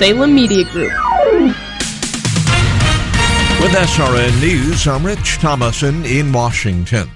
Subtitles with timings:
[0.00, 0.90] Salem Media Group.
[3.60, 7.10] With SRN News, I'm Rich Thomason in Washington.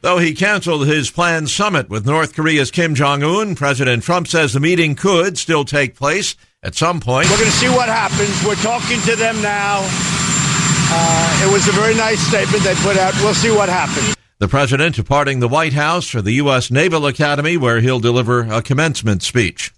[0.00, 4.54] Though he canceled his planned summit with North Korea's Kim Jong un, President Trump says
[4.54, 7.28] the meeting could still take place at some point.
[7.28, 8.42] We're going to see what happens.
[8.46, 9.80] We're talking to them now.
[9.84, 13.12] Uh, it was a very nice statement they put out.
[13.16, 14.16] We'll see what happens.
[14.38, 16.70] The president departing the White House for the U.S.
[16.70, 19.70] Naval Academy, where he'll deliver a commencement speech.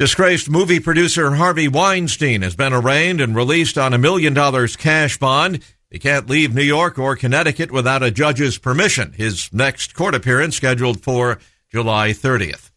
[0.00, 5.18] Disgraced movie producer Harvey Weinstein has been arraigned and released on a million dollars cash
[5.18, 5.62] bond.
[5.90, 9.12] He can't leave New York or Connecticut without a judge's permission.
[9.12, 11.38] His next court appearance scheduled for
[11.70, 12.70] July 30th.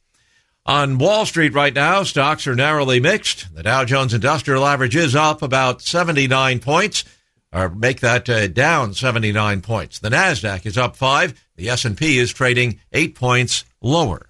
[0.65, 3.55] On Wall Street right now, stocks are narrowly mixed.
[3.55, 7.05] The Dow Jones Industrial Average is up about 79 points,
[7.53, 9.99] or make that uh, down 79 points.
[9.99, 11.41] The Nasdaq is up 5.
[11.55, 14.27] The S&P is trading 8 points lower.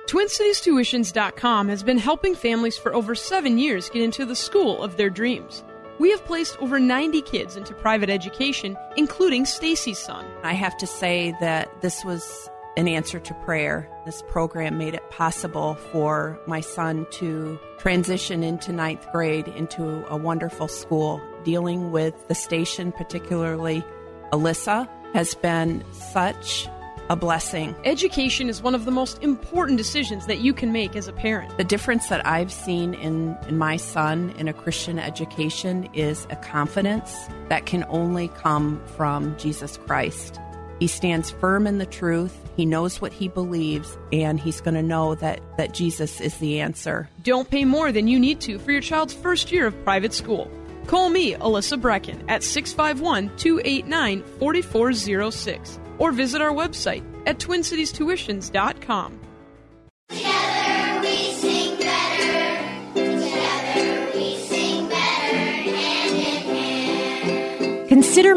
[0.08, 5.10] TwinCitiesTuitions.com has been helping families for over seven years get into the school of their
[5.10, 5.62] dreams.
[5.98, 10.24] We have placed over 90 kids into private education, including Stacy's son.
[10.44, 13.86] I have to say that this was an answer to prayer.
[14.08, 20.16] This program made it possible for my son to transition into ninth grade into a
[20.16, 21.20] wonderful school.
[21.44, 23.84] Dealing with the station, particularly
[24.32, 26.66] Alyssa, has been such
[27.10, 27.76] a blessing.
[27.84, 31.54] Education is one of the most important decisions that you can make as a parent.
[31.58, 36.36] The difference that I've seen in, in my son in a Christian education is a
[36.36, 37.14] confidence
[37.50, 40.40] that can only come from Jesus Christ.
[40.78, 42.36] He stands firm in the truth.
[42.56, 46.60] He knows what he believes, and he's going to know that, that Jesus is the
[46.60, 47.08] answer.
[47.22, 50.50] Don't pay more than you need to for your child's first year of private school.
[50.86, 59.17] Call me, Alyssa Brecken, at 651 289 4406 or visit our website at twincitiestuitions.com.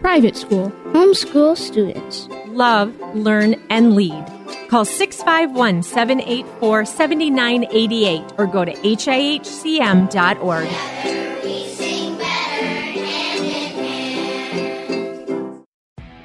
[0.00, 2.28] private school, homeschool students
[2.58, 4.26] love, learn, and lead.
[4.68, 10.68] Call 651 784 7988 or go to hihcm.org.
[10.68, 12.66] Together we sing better.
[12.66, 15.64] Hand in hand.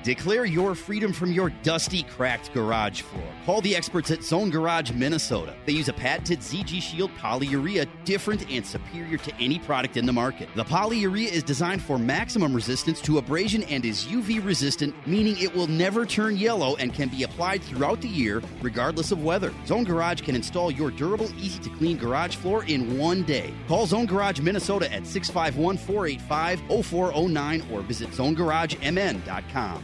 [0.04, 3.24] Declare your freedom from your dusty, cracked garage floor.
[3.46, 5.54] Call the experts at Zone Garage Minnesota.
[5.66, 10.14] They use a patented ZG Shield polyurea, different and superior to any product in the
[10.14, 10.48] market.
[10.56, 15.54] The polyurea is designed for maximum resistance to abrasion and is UV resistant, meaning it
[15.54, 19.54] will never turn yellow and can be applied throughout the year, regardless of weather.
[19.66, 23.54] Zone Garage can install your durable, easy to clean garage floor in one day.
[23.68, 29.84] Call Zone Garage Minnesota at 651 485 0409 or visit zonegaragemn.com.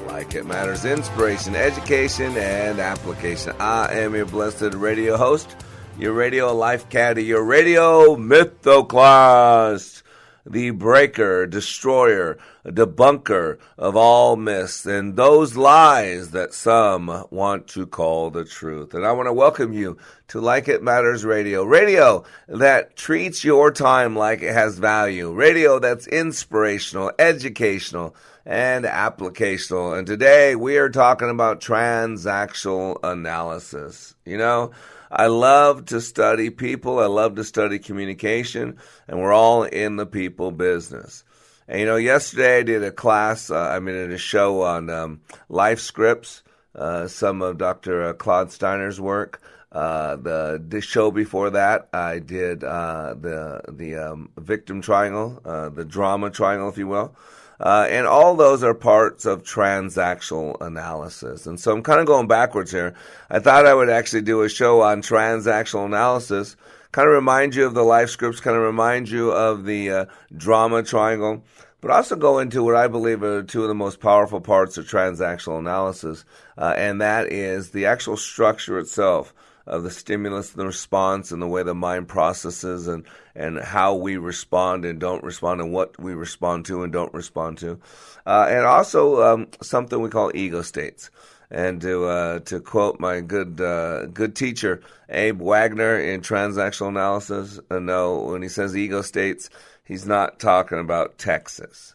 [0.21, 3.55] like it matters, inspiration, education, and application.
[3.59, 5.55] I am your blessed radio host,
[5.97, 10.03] your radio life caddy, your radio mythoclast,
[10.45, 18.29] the breaker, destroyer, debunker of all myths and those lies that some want to call
[18.29, 18.93] the truth.
[18.93, 19.97] And I want to welcome you
[20.27, 21.63] to Like It Matters Radio.
[21.63, 25.33] Radio that treats your time like it has value.
[25.33, 28.15] Radio that's inspirational, educational,
[28.45, 29.97] and applicational.
[29.97, 34.15] And today we are talking about transactional analysis.
[34.25, 34.71] You know,
[35.11, 36.99] I love to study people.
[36.99, 38.77] I love to study communication,
[39.07, 41.23] and we're all in the people business.
[41.67, 43.51] And you know, yesterday I did a class.
[43.51, 46.43] Uh, I mean, a show on um, life scripts.
[46.73, 48.13] Uh, some of Dr.
[48.13, 49.41] Claude Steiner's work.
[49.71, 55.69] Uh, the, the show before that, I did uh, the the um, victim triangle, uh,
[55.69, 57.15] the drama triangle, if you will.
[57.61, 61.45] Uh, and all those are parts of transactional analysis.
[61.45, 62.95] And so I'm kind of going backwards here.
[63.29, 66.55] I thought I would actually do a show on transactional analysis,
[66.91, 70.05] kind of remind you of the life scripts, kind of remind you of the uh,
[70.35, 71.43] drama triangle,
[71.81, 74.85] but also go into what I believe are two of the most powerful parts of
[74.87, 76.25] transactional analysis,
[76.57, 79.35] uh, and that is the actual structure itself
[79.67, 83.05] of the stimulus and the response and the way the mind processes and,
[83.35, 87.57] and how we respond and don't respond and what we respond to and don't respond
[87.59, 87.79] to.
[88.25, 91.09] Uh, and also um, something we call ego states.
[91.53, 97.59] And to uh, to quote my good uh, good teacher Abe Wagner in transactional analysis,
[97.69, 99.49] uh, no, when he says ego states,
[99.83, 101.93] he's not talking about Texas.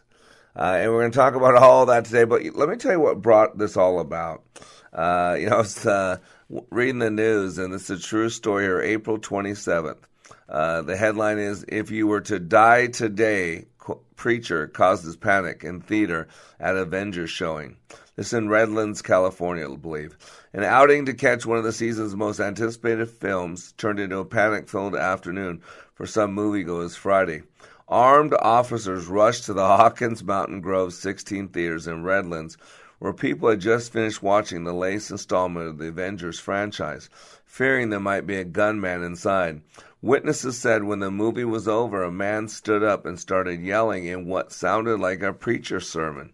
[0.55, 2.23] Uh, and we're going to talk about all that today.
[2.23, 4.43] But let me tell you what brought this all about.
[4.93, 5.85] Uh, you know, it's
[6.49, 9.97] reading the news, and it's a true story here, April 27th.
[10.47, 13.65] Uh, the headline is If You Were to Die Today,
[14.15, 16.27] Preacher Causes Panic in Theater
[16.59, 17.75] at Avengers Showing.
[18.15, 20.17] This is in Redlands, California, I believe.
[20.53, 24.69] An outing to catch one of the season's most anticipated films turned into a panic
[24.69, 25.61] filled afternoon
[25.95, 27.43] for some moviegoers Friday.
[27.89, 32.57] Armed officers rushed to the Harkins Mountain Grove 16 theaters in Redlands
[32.99, 37.09] where people had just finished watching the latest installment of the Avengers franchise,
[37.45, 39.61] fearing there might be a gunman inside.
[40.01, 44.25] Witnesses said when the movie was over, a man stood up and started yelling in
[44.25, 46.33] what sounded like a preacher's sermon.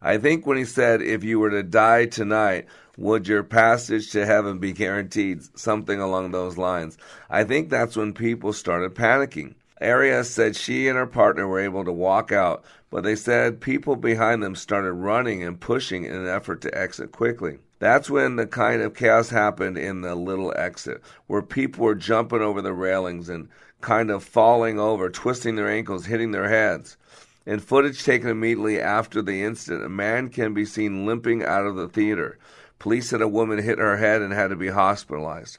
[0.00, 2.66] I think when he said, If you were to die tonight,
[2.96, 5.42] would your passage to heaven be guaranteed?
[5.58, 6.98] Something along those lines.
[7.30, 9.54] I think that's when people started panicking.
[9.82, 13.96] Arias said she and her partner were able to walk out, but they said people
[13.96, 17.58] behind them started running and pushing in an effort to exit quickly.
[17.78, 22.40] That's when the kind of chaos happened in the little exit, where people were jumping
[22.40, 23.48] over the railings and
[23.80, 26.96] kind of falling over, twisting their ankles, hitting their heads.
[27.44, 31.74] In footage taken immediately after the incident, a man can be seen limping out of
[31.74, 32.38] the theater.
[32.78, 35.58] Police said a woman hit her head and had to be hospitalized.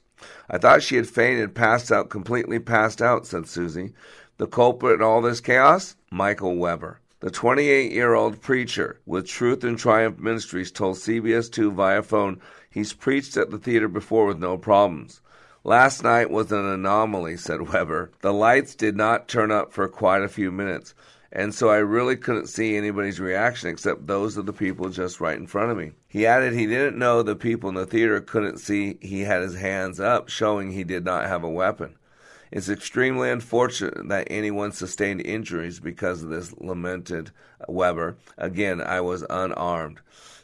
[0.50, 3.94] I thought she had fainted, passed out, completely passed out, said Susie.
[4.38, 5.96] The culprit in all this chaos?
[6.12, 7.00] Michael Weber.
[7.20, 12.42] The 28 year old preacher with Truth and Triumph Ministries told CBS 2 via phone
[12.70, 15.22] he's preached at the theater before with no problems.
[15.64, 18.12] Last night was an anomaly, said Weber.
[18.20, 20.94] The lights did not turn up for quite a few minutes,
[21.36, 25.36] and so I really couldn't see anybody's reaction except those of the people just right
[25.38, 25.94] in front of me.
[26.08, 29.56] He added he didn't know the people in the theater couldn't see he had his
[29.56, 31.96] hands up, showing he did not have a weapon.
[32.52, 37.32] It's extremely unfortunate that anyone sustained injuries because of this, lamented
[37.68, 38.16] Weber.
[38.38, 40.02] Again, I was unarmed.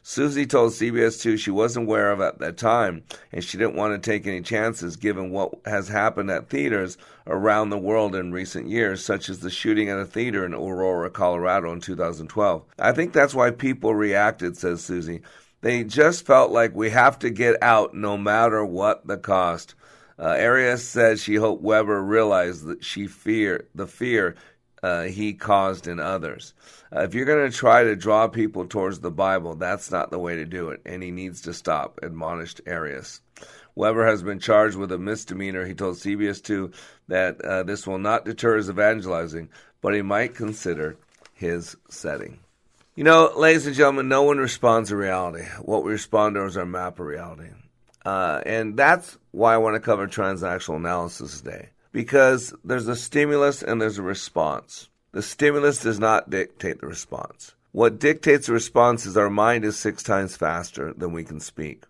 [0.09, 3.93] Susie told CBS 2 she wasn't aware of at that time, and she didn't want
[3.93, 6.97] to take any chances given what has happened at theaters
[7.27, 11.11] around the world in recent years, such as the shooting at a theater in Aurora,
[11.11, 12.65] Colorado in 2012.
[12.79, 15.21] I think that's why people reacted, says Susie.
[15.61, 19.75] They just felt like we have to get out no matter what the cost.
[20.17, 24.35] Uh, Arias said she hoped Weber realized that she fear the fear
[24.81, 26.55] uh, he caused in others.
[26.95, 30.19] Uh, if you're going to try to draw people towards the Bible, that's not the
[30.19, 33.21] way to do it, and he needs to stop, admonished Arias.
[33.75, 35.65] Weber has been charged with a misdemeanor.
[35.65, 36.71] He told CBS 2
[37.07, 39.49] that uh, this will not deter his evangelizing,
[39.81, 40.97] but he might consider
[41.33, 42.39] his setting.
[42.95, 45.45] You know, ladies and gentlemen, no one responds to reality.
[45.61, 47.47] What we respond to is our map of reality.
[48.05, 51.69] Uh, and that's why I want to cover transactional analysis today.
[51.93, 54.88] Because there's a stimulus and there's a response.
[55.11, 57.55] The stimulus does not dictate the response.
[57.71, 61.85] What dictates the response is our mind is six times faster than we can speak.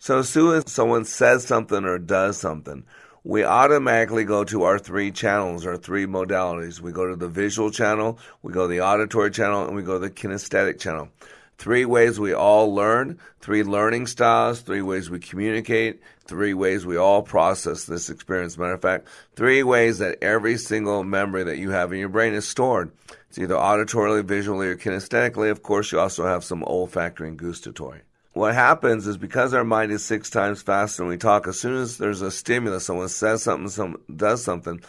[0.00, 2.84] So as soon as someone says something or does something,
[3.22, 6.80] we automatically go to our three channels, our three modalities.
[6.80, 9.94] We go to the visual channel, we go to the auditory channel, and we go
[9.94, 11.08] to the kinesthetic channel.
[11.58, 16.96] Three ways we all learn, three learning styles, three ways we communicate, three ways we
[16.96, 18.58] all process this experience.
[18.58, 22.34] Matter of fact, three ways that every single memory that you have in your brain
[22.34, 22.92] is stored.
[23.28, 25.50] It's either auditorily, visually, or kinesthetically.
[25.50, 28.02] Of course, you also have some olfactory and gustatory.
[28.34, 31.76] What happens is because our mind is six times faster when we talk, as soon
[31.76, 34.82] as there's a stimulus, someone says something, someone does something,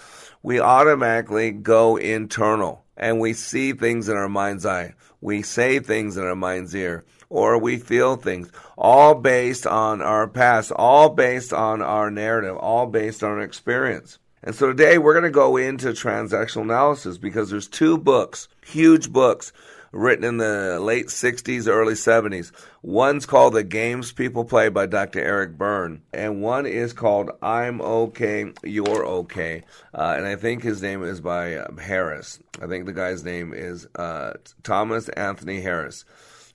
[0.43, 4.95] we automatically go internal and we see things in our mind's eye.
[5.21, 10.27] We say things in our mind's ear or we feel things, all based on our
[10.27, 14.19] past, all based on our narrative, all based on our experience.
[14.43, 19.11] And so today we're going to go into transactional analysis because there's two books, huge
[19.11, 19.51] books
[19.91, 22.51] written in the late 60s, early 70s.
[22.81, 25.19] One's called The Games People Play by Dr.
[25.19, 29.63] Eric Berne, and one is called I'm Okay, You're Okay.
[29.93, 32.39] Uh, and I think his name is by Harris.
[32.61, 36.05] I think the guy's name is uh, Thomas Anthony Harris.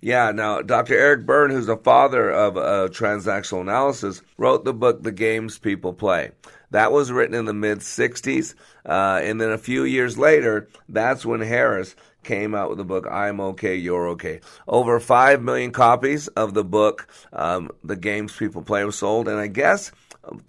[0.01, 0.99] Yeah, now Dr.
[0.99, 5.93] Eric Berne, who's the father of uh, transactional analysis, wrote the book The Games People
[5.93, 6.33] Play.
[6.73, 8.55] That was written in the mid 60s.
[8.85, 13.07] Uh, and then a few years later, that's when Harris came out with the book
[13.11, 14.41] I'm Okay, You're Okay.
[14.67, 19.29] Over 5 million copies of the book, um, The Games People Play, was sold.
[19.29, 19.93] And I guess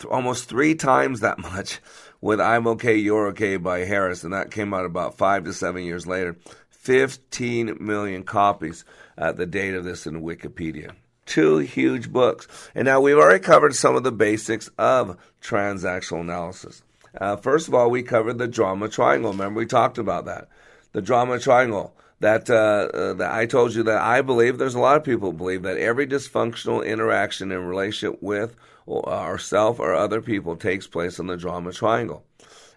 [0.10, 1.80] almost three times that much
[2.22, 4.24] with I'm Okay, You're Okay by Harris.
[4.24, 6.38] And that came out about five to seven years later.
[6.70, 8.84] 15 million copies
[9.18, 10.92] at the date of this in Wikipedia.
[11.26, 12.48] Two huge books.
[12.76, 16.84] And now we've already covered some of the basics of transactional analysis.
[17.20, 19.32] Uh, first of all, we covered the drama triangle.
[19.32, 20.50] Remember, we talked about that.
[20.94, 21.96] The drama triangle.
[22.20, 25.34] That, uh, uh, that I told you that I believe, there's a lot of people
[25.34, 28.56] believe that every dysfunctional interaction in relationship with
[28.88, 32.24] ourself or other people takes place in the drama triangle.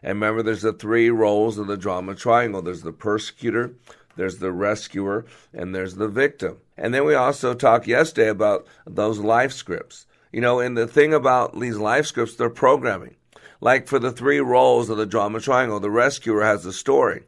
[0.02, 3.74] And remember, there's the three roles of the drama triangle there's the persecutor,
[4.16, 6.58] there's the rescuer, and there's the victim.
[6.76, 10.06] And then we also talked yesterday about those life scripts.
[10.32, 13.16] You know, and the thing about these life scripts, they're programming.
[13.60, 17.22] Like for the three roles of the drama triangle, the rescuer has a story.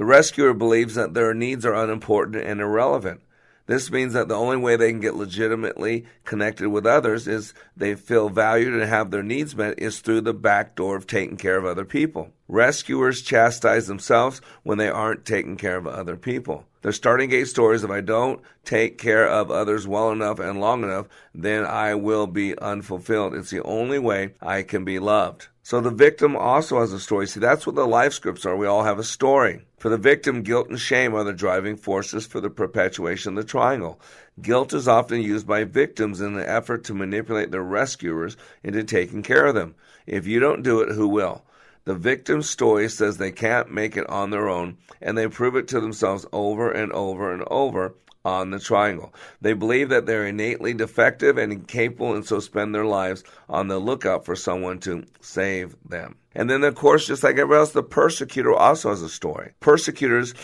[0.00, 3.20] The rescuer believes that their needs are unimportant and irrelevant.
[3.66, 7.94] This means that the only way they can get legitimately connected with others is they
[7.94, 11.58] feel valued and have their needs met is through the back door of taking care
[11.58, 12.32] of other people.
[12.48, 16.64] Rescuers chastise themselves when they aren't taking care of other people.
[16.82, 20.60] The starting gate story is if I don't take care of others well enough and
[20.60, 23.34] long enough, then I will be unfulfilled.
[23.34, 25.48] It's the only way I can be loved.
[25.62, 27.26] So the victim also has a story.
[27.26, 28.56] See, that's what the life scripts are.
[28.56, 29.66] We all have a story.
[29.78, 33.50] For the victim, guilt and shame are the driving forces for the perpetuation of the
[33.50, 34.00] triangle.
[34.40, 39.22] Guilt is often used by victims in an effort to manipulate their rescuers into taking
[39.22, 39.74] care of them.
[40.06, 41.44] If you don't do it, who will?
[41.84, 45.68] The victim's story says they can't make it on their own, and they prove it
[45.68, 47.94] to themselves over and over and over
[48.24, 49.14] on the triangle.
[49.40, 53.78] They believe that they're innately defective and incapable, and so spend their lives on the
[53.78, 56.16] lookout for someone to save them.
[56.34, 59.52] And then, of course, just like everybody else, the persecutor also has a story.
[59.60, 60.34] Persecutors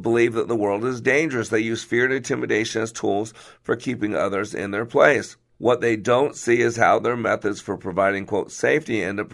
[0.00, 1.48] believe that the world is dangerous.
[1.48, 3.32] They use fear and intimidation as tools
[3.62, 5.36] for keeping others in their place.
[5.58, 9.32] What they don't see is how their methods for providing, quote, safety end up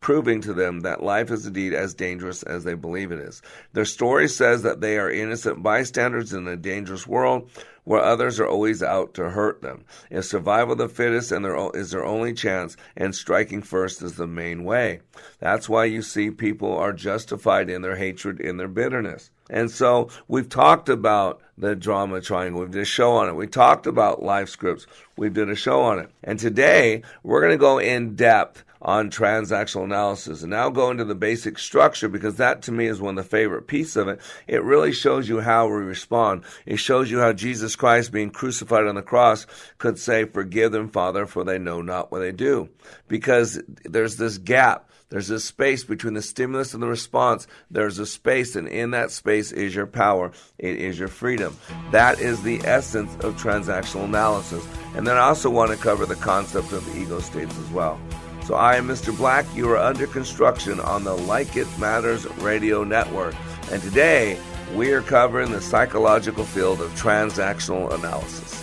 [0.00, 3.42] proving to them that life is indeed as dangerous as they believe it is.
[3.74, 7.50] Their story says that they are innocent bystanders in a dangerous world
[7.84, 9.84] where others are always out to hurt them.
[10.10, 14.16] If survival of the fittest and their, is their only chance, and striking first is
[14.16, 15.00] the main way.
[15.38, 19.30] That's why you see people are justified in their hatred, in their bitterness.
[19.50, 22.60] And so we've talked about the drama triangle.
[22.60, 23.34] We've did a show on it.
[23.34, 24.86] We talked about life scripts.
[25.16, 26.10] We've did a show on it.
[26.22, 31.04] And today we're going to go in depth on transactional analysis and now go into
[31.04, 34.20] the basic structure because that to me is one of the favorite pieces of it.
[34.46, 36.44] It really shows you how we respond.
[36.64, 39.46] It shows you how Jesus Christ being crucified on the cross
[39.78, 42.68] could say, forgive them, Father, for they know not what they do.
[43.08, 44.86] Because there's this gap.
[45.10, 47.48] There's a space between the stimulus and the response.
[47.68, 50.30] There's a space, and in that space is your power.
[50.56, 51.56] It is your freedom.
[51.90, 54.64] That is the essence of transactional analysis.
[54.94, 57.98] And then I also want to cover the concept of ego states as well.
[58.42, 59.16] So I am Mr.
[59.16, 59.46] Black.
[59.54, 63.34] You are under construction on the Like It Matters radio network.
[63.70, 64.38] And today
[64.74, 68.56] we are covering the psychological field of transactional analysis.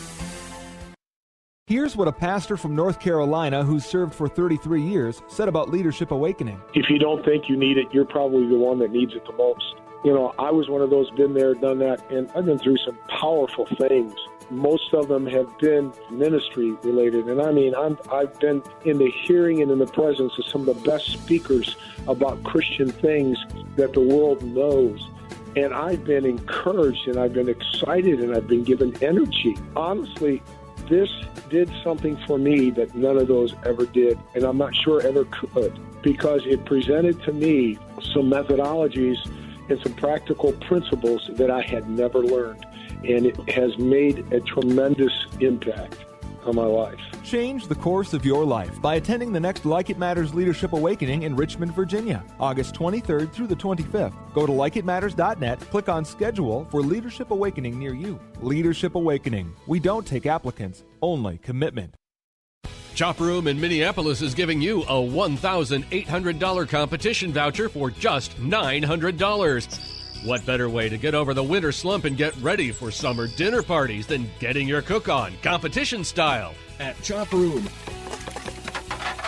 [1.68, 6.12] Here's what a pastor from North Carolina who served for 33 years said about Leadership
[6.12, 6.62] Awakening.
[6.74, 9.34] If you don't think you need it, you're probably the one that needs it the
[9.34, 9.76] most.
[10.06, 12.78] You know, I was one of those, been there, done that, and I've been through
[12.86, 14.14] some powerful things.
[14.50, 19.12] Most of them have been ministry related, and I mean, I'm, I've been in the
[19.12, 21.76] hearing and in the presence of some of the best speakers
[22.08, 23.38] about Christian things
[23.76, 25.06] that the world knows.
[25.56, 29.58] And I've been encouraged and I've been excited and I've been given energy.
[29.76, 30.42] Honestly,
[30.88, 31.10] this
[31.50, 35.26] did something for me that none of those ever did, and I'm not sure ever
[35.26, 37.78] could, because it presented to me
[38.14, 39.18] some methodologies
[39.70, 42.66] and some practical principles that I had never learned.
[43.04, 46.06] And it has made a tremendous impact
[46.46, 47.00] on my life.
[47.24, 51.24] Change the course of your life by attending the next Like It Matters Leadership Awakening
[51.24, 54.14] in Richmond, Virginia, August 23rd through the 25th.
[54.34, 58.20] Go to likeitmatters.net, click on schedule for Leadership Awakening near you.
[58.42, 59.54] Leadership Awakening.
[59.68, 61.96] We don't take applicants, only commitment.
[62.96, 69.97] Chop Room in Minneapolis is giving you a $1,800 competition voucher for just $900.
[70.24, 73.62] What better way to get over the winter slump and get ready for summer dinner
[73.62, 77.70] parties than getting your cook on, competition style, at Chop Room?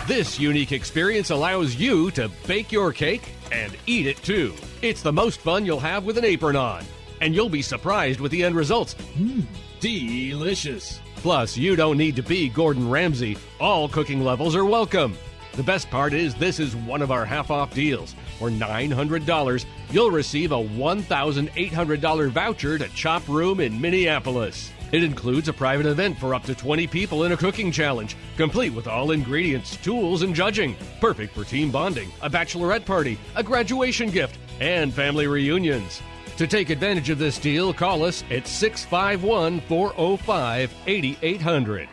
[0.07, 4.55] This unique experience allows you to bake your cake and eat it too.
[4.81, 6.83] It's the most fun you'll have with an apron on,
[7.21, 8.95] and you'll be surprised with the end results.
[9.17, 9.45] Mmm,
[9.79, 10.99] delicious.
[11.17, 13.37] Plus, you don't need to be Gordon Ramsay.
[13.59, 15.15] All cooking levels are welcome.
[15.59, 18.15] The best part is this is one of our half off deals.
[18.37, 24.71] For $900, you'll receive a $1,800 voucher to Chop Room in Minneapolis.
[24.93, 28.69] It includes a private event for up to 20 people in a cooking challenge, complete
[28.69, 30.77] with all ingredients, tools, and judging.
[31.01, 36.01] Perfect for team bonding, a bachelorette party, a graduation gift, and family reunions.
[36.37, 41.89] To take advantage of this deal, call us at 651 405 8800.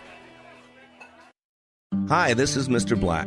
[2.09, 2.99] Hi, this is Mr.
[2.99, 3.27] Black.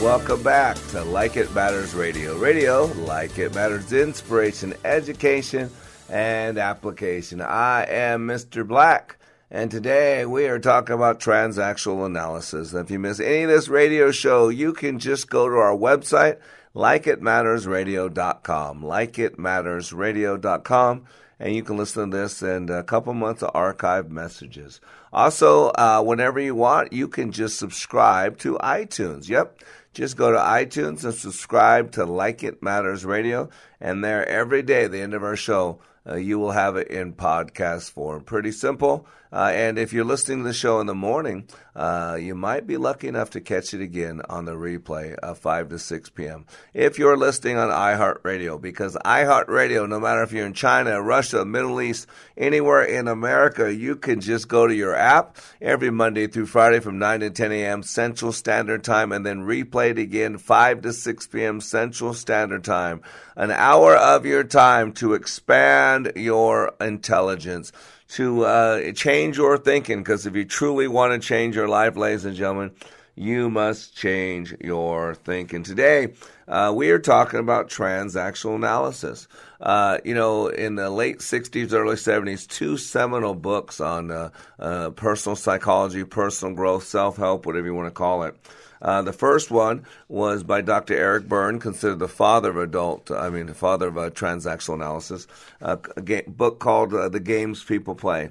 [0.00, 2.36] Welcome back to Like It Matters Radio.
[2.36, 5.70] Radio, like it matters, inspiration, education,
[6.08, 7.40] and application.
[7.40, 8.64] I am Mr.
[8.66, 9.16] Black,
[9.50, 12.74] and today we are talking about transactional analysis.
[12.74, 16.38] If you miss any of this radio show, you can just go to our website,
[16.76, 18.82] likeitmattersradio.com.
[18.82, 21.06] Likeitmattersradio.com
[21.40, 24.80] and you can listen to this and a couple months of archived messages.
[25.12, 29.28] Also, uh, whenever you want, you can just subscribe to iTunes.
[29.28, 29.60] Yep.
[29.94, 33.48] Just go to iTunes and subscribe to Like It Matters Radio.
[33.80, 37.14] And there, every day, the end of our show, uh, you will have it in
[37.14, 38.22] podcast form.
[38.22, 39.06] Pretty simple.
[39.32, 42.76] Uh, and if you're listening to the show in the morning, uh, you might be
[42.76, 46.44] lucky enough to catch it again on the replay, of 5 to 6 p.m.
[46.74, 51.80] If you're listening on iHeartRadio, because iHeartRadio, no matter if you're in China, Russia, Middle
[51.80, 56.80] East, anywhere in America, you can just go to your app every Monday through Friday
[56.80, 57.82] from 9 to 10 a.m.
[57.82, 61.60] Central Standard Time and then replay it again 5 to 6 p.m.
[61.60, 63.02] Central Standard Time.
[63.36, 67.70] An hour of your time to expand your intelligence
[68.08, 69.98] to uh, change your thinking.
[69.98, 72.72] Because if you truly want to change your life, ladies and gentlemen,
[73.14, 75.64] you must change your thinking.
[75.64, 76.12] Today,
[76.46, 79.26] uh, we are talking about transactional analysis.
[79.60, 84.90] Uh, you know, in the late 60s, early 70s, two seminal books on uh, uh,
[84.90, 88.36] personal psychology, personal growth, self help, whatever you want to call it.
[88.80, 90.94] Uh, the first one was by Dr.
[90.96, 95.26] Eric Berne, considered the father of adult, I mean, the father of uh, transactional analysis.
[95.60, 98.30] Uh, a ga- book called uh, The Games People Play.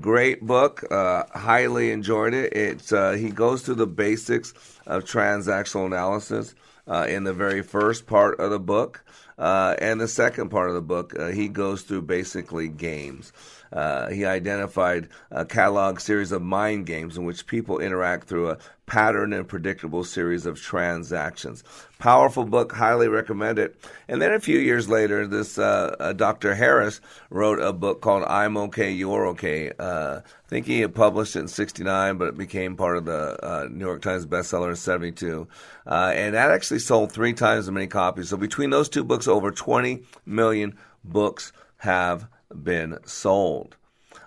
[0.00, 0.90] Great book.
[0.90, 2.52] Uh, highly enjoyed it.
[2.54, 4.54] It's uh, he goes through the basics
[4.86, 6.54] of transactional analysis
[6.86, 9.04] in the very first part of the book,
[9.38, 13.32] and the second part of the book he goes through basically games.
[13.72, 18.58] Uh, he identified a catalog series of mind games in which people interact through a
[18.86, 21.64] pattern and predictable series of transactions.
[21.98, 23.76] Powerful book, highly recommend it.
[24.08, 26.54] And then a few years later, this uh, uh, Dr.
[26.54, 27.00] Harris
[27.30, 31.40] wrote a book called "I'm Okay, You're Okay." Uh, I think he had published it
[31.40, 35.48] in '69, but it became part of the uh, New York Times bestseller in '72,
[35.86, 38.28] uh, and that actually sold three times as many copies.
[38.28, 43.76] So between those two books, over 20 million books have been sold.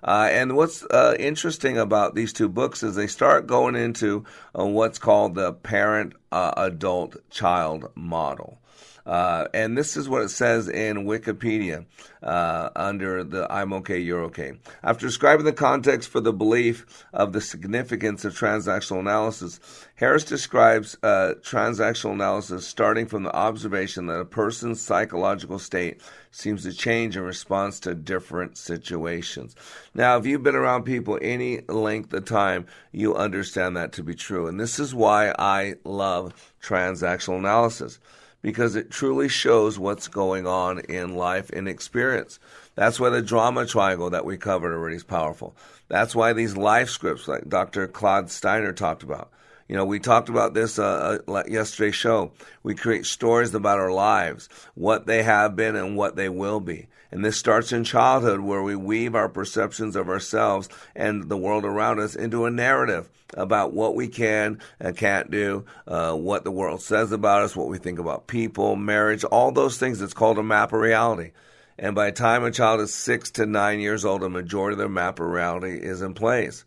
[0.03, 4.23] Uh, and what's uh, interesting about these two books is they start going into
[4.58, 8.60] uh, what's called the parent uh, adult child model.
[9.08, 11.86] Uh, and this is what it says in Wikipedia
[12.22, 14.54] uh, under the I'm okay, you're okay.
[14.84, 19.62] After describing the context for the belief of the significance of transactional analysis,
[19.96, 26.63] Harris describes uh, transactional analysis starting from the observation that a person's psychological state seems
[26.63, 29.56] to change in response to different situations.
[29.93, 34.15] Now, if you've been around people any length of time, you understand that to be
[34.15, 34.48] true.
[34.48, 38.00] And this is why I love transactional analysis
[38.41, 42.39] because it truly shows what's going on in life and experience.
[42.76, 45.56] That's why the drama triangle that we covered already is powerful.
[45.88, 47.88] That's why these life scripts, like Dr.
[47.88, 49.32] Claude Steiner talked about.
[49.67, 52.32] You know, we talked about this uh, uh, yesterday's show.
[52.63, 56.88] We create stories about our lives, what they have been and what they will be.
[57.12, 61.65] And this starts in childhood where we weave our perceptions of ourselves and the world
[61.65, 66.52] around us into a narrative about what we can and can't do, uh, what the
[66.52, 70.02] world says about us, what we think about people, marriage, all those things.
[70.02, 71.32] It's called a map of reality.
[71.80, 74.80] And by the time a child is six to nine years old, a majority of
[74.80, 76.65] their map of reality is in place.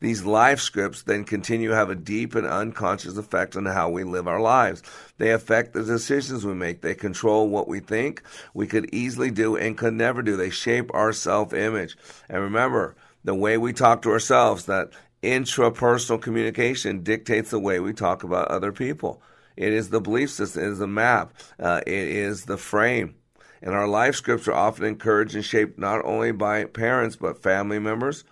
[0.00, 4.04] These life scripts then continue to have a deep and unconscious effect on how we
[4.04, 4.82] live our lives.
[5.18, 6.82] They affect the decisions we make.
[6.82, 10.36] They control what we think we could easily do and could never do.
[10.36, 11.96] They shape our self image.
[12.28, 14.90] And remember, the way we talk to ourselves, that
[15.22, 19.22] intrapersonal communication dictates the way we talk about other people.
[19.56, 23.16] It is the belief system, it is the map, uh, it is the frame.
[23.62, 27.78] And our life scripts are often encouraged and shaped not only by parents, but family
[27.78, 28.24] members,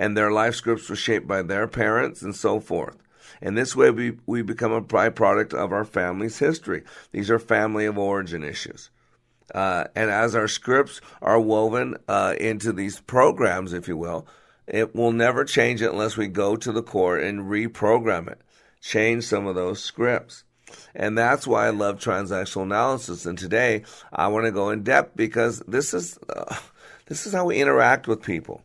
[0.00, 2.96] and their life scripts were shaped by their parents and so forth.
[3.42, 6.84] And this way we, we become a byproduct of our family's history.
[7.12, 8.88] These are family of origin issues.
[9.54, 14.26] Uh, and as our scripts are woven uh, into these programs, if you will,
[14.66, 18.40] it will never change unless we go to the core and reprogram it,
[18.80, 20.44] change some of those scripts.
[20.94, 23.26] And that's why I love transactional analysis.
[23.26, 26.56] And today I want to go in depth because this is uh,
[27.06, 28.62] this is how we interact with people.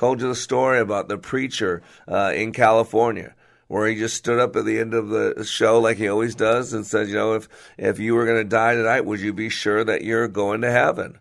[0.00, 3.34] Told you the story about the preacher uh, in California
[3.68, 6.72] where he just stood up at the end of the show like he always does
[6.72, 9.50] and said, you know, if if you were going to die tonight, would you be
[9.50, 11.18] sure that you're going to heaven?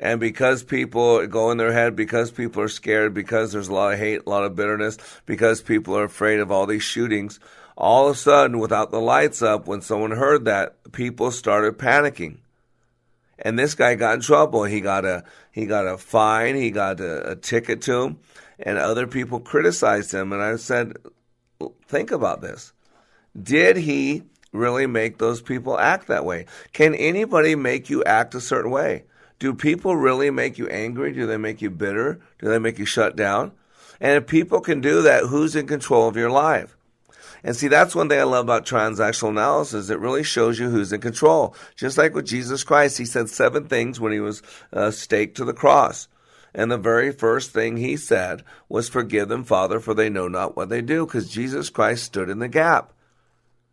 [0.00, 3.92] And because people go in their head, because people are scared, because there's a lot
[3.92, 7.38] of hate, a lot of bitterness, because people are afraid of all these shootings,
[7.76, 12.38] all of a sudden, without the lights up, when someone heard that, people started panicking.
[13.42, 14.64] And this guy got in trouble.
[14.64, 16.54] He got a he got a fine.
[16.56, 18.18] He got a, a ticket to him,
[18.58, 20.32] and other people criticized him.
[20.32, 20.96] And I said,
[21.86, 22.72] think about this.
[23.40, 26.46] Did he really make those people act that way?
[26.72, 29.04] Can anybody make you act a certain way?
[29.38, 31.12] Do people really make you angry?
[31.12, 32.20] Do they make you bitter?
[32.38, 33.52] Do they make you shut down?
[34.00, 36.76] And if people can do that, who's in control of your life?
[37.42, 39.90] And see, that's one thing I love about transactional analysis.
[39.90, 41.54] It really shows you who's in control.
[41.76, 45.44] Just like with Jesus Christ, he said seven things when he was uh, staked to
[45.44, 46.08] the cross.
[46.54, 50.56] And the very first thing he said was, Forgive them, Father, for they know not
[50.56, 52.92] what they do, because Jesus Christ stood in the gap.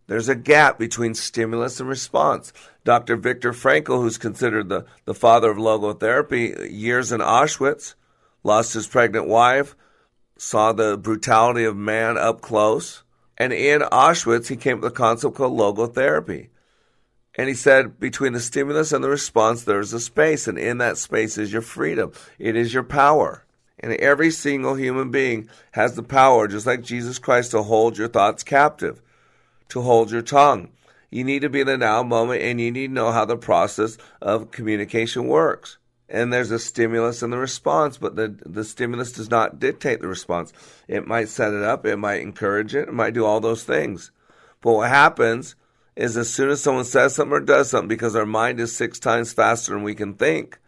[0.08, 2.54] There's a gap between stimulus and response.
[2.86, 3.18] Dr.
[3.18, 7.96] Viktor Frankl, who's considered the, the father of logotherapy, years in Auschwitz,
[8.44, 9.76] lost his pregnant wife,
[10.38, 13.04] saw the brutality of man up close.
[13.38, 16.50] And in Auschwitz, he came up with a concept called logotherapy.
[17.36, 20.98] And he said, between the stimulus and the response, there's a space, and in that
[20.98, 22.12] space is your freedom.
[22.40, 23.46] It is your power.
[23.80, 28.08] And every single human being has the power, just like Jesus Christ, to hold your
[28.08, 29.04] thoughts captive,
[29.70, 30.70] to hold your tongue.
[31.12, 33.38] You need to be in the now moment, and you need to know how the
[33.38, 35.78] process of communication works.
[36.10, 40.08] And there's a stimulus and the response, but the, the stimulus does not dictate the
[40.08, 40.54] response.
[40.88, 44.12] It might set it up, it might encourage it, it might do all those things.
[44.62, 45.56] But what happens
[45.98, 49.00] is as soon as someone says something or does something, because our mind is six
[49.00, 50.60] times faster than we can think,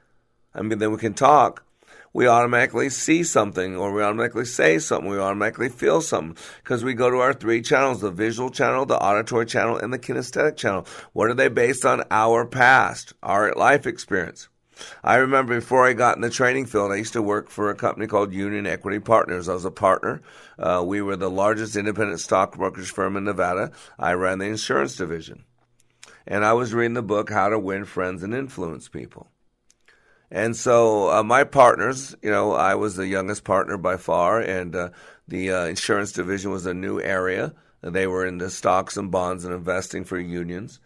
[0.53, 1.63] I mean, then we can talk,
[2.11, 6.93] we automatically see something or we automatically say something, we automatically feel something because we
[6.93, 10.85] go to our three channels the visual channel, the auditory channel, and the kinesthetic channel.
[11.13, 12.03] What are they based on?
[12.09, 14.49] Our past, our life experience.
[15.03, 17.75] I remember before I got in the training field, I used to work for a
[17.75, 19.49] company called Union Equity Partners.
[19.49, 20.21] I was a partner.
[20.57, 23.71] Uh, we were the largest independent stock brokerage firm in Nevada.
[23.97, 25.43] I ran the insurance division.
[26.27, 29.27] And I was reading the book, How to Win Friends and Influence People.
[30.31, 34.75] And so uh, my partners, you know, I was the youngest partner by far, and
[34.75, 34.89] uh,
[35.27, 37.53] the uh, insurance division was a new area.
[37.81, 40.79] They were into stocks and bonds and investing for unions.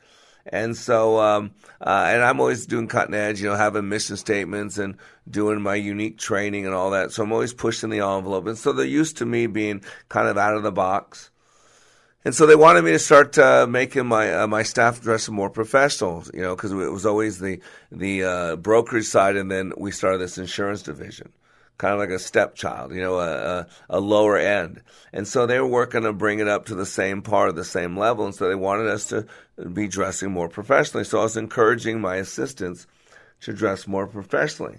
[0.45, 4.77] And so, um, uh, and I'm always doing cutting edge, you know, having mission statements
[4.77, 4.97] and
[5.29, 7.11] doing my unique training and all that.
[7.11, 8.47] So I'm always pushing the envelope.
[8.47, 11.29] And so they're used to me being kind of out of the box.
[12.25, 15.49] And so they wanted me to start uh, making my uh, my staff dress more
[15.49, 17.59] professional, you know, because it was always the
[17.91, 21.33] the uh, brokerage side, and then we started this insurance division
[21.77, 24.81] kind of like a stepchild, you know, a, a, a, lower end.
[25.11, 27.63] And so they were working to bring it up to the same part of the
[27.63, 28.25] same level.
[28.25, 29.25] And so they wanted us to
[29.73, 31.03] be dressing more professionally.
[31.03, 32.87] So I was encouraging my assistants
[33.41, 34.77] to dress more professionally.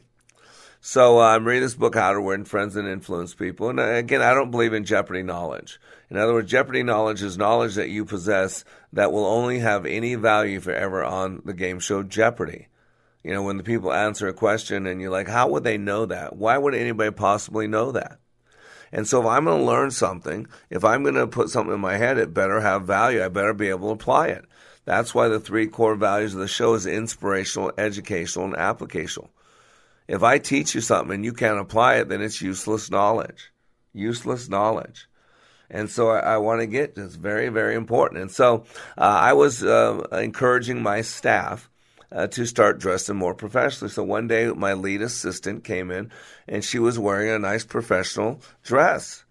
[0.81, 3.71] So uh, I'm reading this book, How to Win Friends and Influence People.
[3.71, 5.81] And uh, again, I don't believe in Jeopardy knowledge.
[6.11, 10.15] In other words, Jeopardy knowledge is knowledge that you possess that will only have any
[10.15, 12.69] value you're ever on the game show Jeopardy.
[13.25, 16.05] You know, when the people answer a question and you're like, how would they know
[16.07, 16.37] that?
[16.37, 18.19] Why would anybody possibly know that?
[18.93, 21.81] And so if I'm going to learn something, if I'm going to put something in
[21.81, 23.25] my head, it better have value.
[23.25, 24.45] I better be able to apply it.
[24.85, 29.31] That's why the three core values of the show is inspirational, educational, and applicational.
[30.07, 33.51] If I teach you something and you can't apply it, then it's useless knowledge.
[33.95, 35.09] Useless knowledge.
[35.71, 38.21] And so I, I want to get this very, very important.
[38.21, 38.65] And so
[38.99, 41.71] uh, I was uh, encouraging my staff
[42.15, 43.91] uh, to start dressing more professionally.
[43.91, 46.11] So one day, my lead assistant came in,
[46.49, 49.25] and she was wearing a nice professional dress.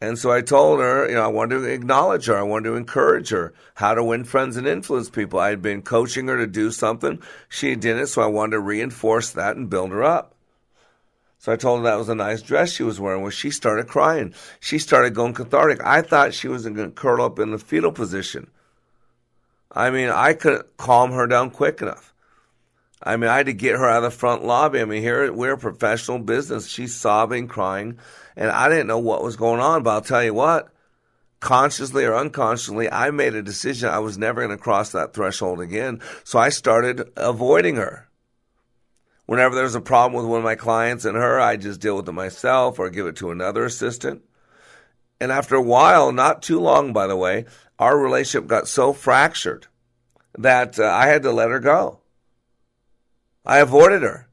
[0.00, 2.36] And so I told her, you know, I wanted to acknowledge her.
[2.36, 5.38] I wanted to encourage her how to win friends and influence people.
[5.38, 7.22] I had been coaching her to do something.
[7.48, 10.34] She did it, so I wanted to reinforce that and build her up.
[11.38, 13.22] So I told her that was a nice dress she was wearing.
[13.22, 14.34] Well, she started crying.
[14.58, 15.80] She started going cathartic.
[15.84, 18.50] I thought she was going to curl up in the fetal position.
[19.72, 22.12] I mean, I couldn't calm her down quick enough.
[23.02, 24.80] I mean, I had to get her out of the front lobby.
[24.80, 26.68] I mean, here we're a professional business.
[26.68, 27.98] She's sobbing, crying,
[28.36, 29.82] and I didn't know what was going on.
[29.82, 30.72] But I'll tell you what,
[31.40, 35.60] consciously or unconsciously, I made a decision I was never going to cross that threshold
[35.60, 36.00] again.
[36.22, 38.08] So I started avoiding her.
[39.26, 42.08] Whenever there's a problem with one of my clients and her, I just deal with
[42.08, 44.22] it myself or give it to another assistant.
[45.20, 47.46] And after a while, not too long, by the way,
[47.82, 49.66] our relationship got so fractured
[50.38, 51.98] that uh, I had to let her go.
[53.44, 54.28] I avoided her.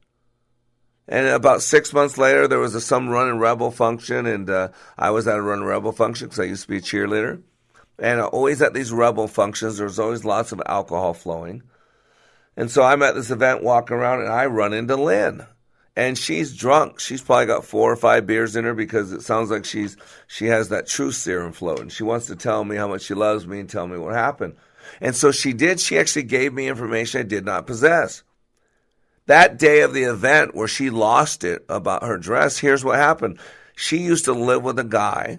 [1.08, 5.10] And about six months later, there was a, some Runnin' Rebel function, and uh, I
[5.10, 7.42] was at a Runnin' Rebel function because I used to be a cheerleader.
[7.98, 11.64] And always at these rebel functions, there was always lots of alcohol flowing.
[12.56, 15.44] And so I'm at this event walking around, and I run into Lynn
[15.96, 17.00] and she's drunk.
[17.00, 20.46] She's probably got four or five beers in her because it sounds like she's she
[20.46, 21.88] has that truth serum floating.
[21.88, 24.56] She wants to tell me how much she loves me and tell me what happened.
[25.00, 25.80] And so she did.
[25.80, 28.22] She actually gave me information I did not possess.
[29.26, 33.38] That day of the event where she lost it about her dress, here's what happened.
[33.76, 35.38] She used to live with a guy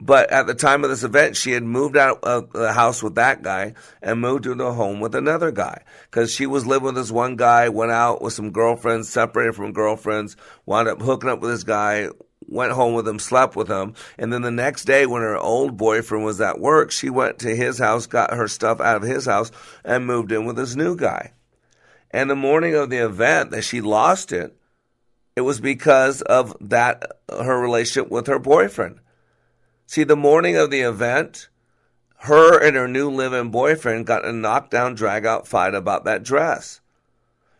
[0.00, 3.14] but at the time of this event, she had moved out of the house with
[3.14, 6.96] that guy and moved to the home with another guy because she was living with
[6.96, 11.40] this one guy, went out with some girlfriends, separated from girlfriends, wound up hooking up
[11.40, 12.08] with this guy,
[12.48, 15.76] went home with him, slept with him, and then the next day when her old
[15.76, 19.26] boyfriend was at work, she went to his house, got her stuff out of his
[19.26, 19.50] house,
[19.84, 21.32] and moved in with this new guy.
[22.10, 24.56] And the morning of the event that she lost it,
[25.36, 29.00] it was because of that her relationship with her boyfriend.
[29.86, 31.48] See, the morning of the event,
[32.18, 36.80] her and her new live-in boyfriend got in a knockdown, drag-out fight about that dress.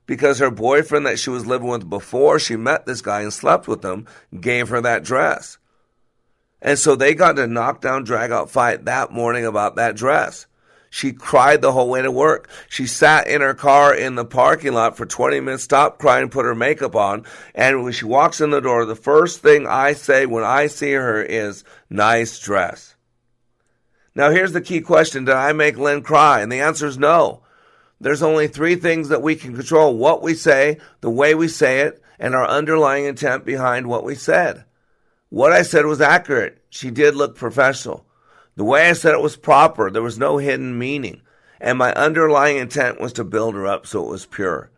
[0.06, 3.68] Because her boyfriend that she was living with before she met this guy and slept
[3.68, 4.06] with him
[4.38, 5.58] gave her that dress.
[6.60, 10.46] And so they got in a knockdown, drag-out fight that morning about that dress.
[10.94, 12.48] She cried the whole way to work.
[12.68, 16.44] She sat in her car in the parking lot for 20 minutes, stopped crying, put
[16.44, 20.24] her makeup on, and when she walks in the door, the first thing I say
[20.24, 22.94] when I see her is, nice dress.
[24.14, 25.24] Now here's the key question.
[25.24, 26.42] Did I make Lynn cry?
[26.42, 27.42] And the answer is no.
[28.00, 29.96] There's only three things that we can control.
[29.96, 34.14] What we say, the way we say it, and our underlying intent behind what we
[34.14, 34.64] said.
[35.28, 36.62] What I said was accurate.
[36.70, 38.03] She did look professional.
[38.56, 39.90] The way I said it was proper.
[39.90, 41.22] There was no hidden meaning.
[41.60, 44.70] And my underlying intent was to build her up so it was pure.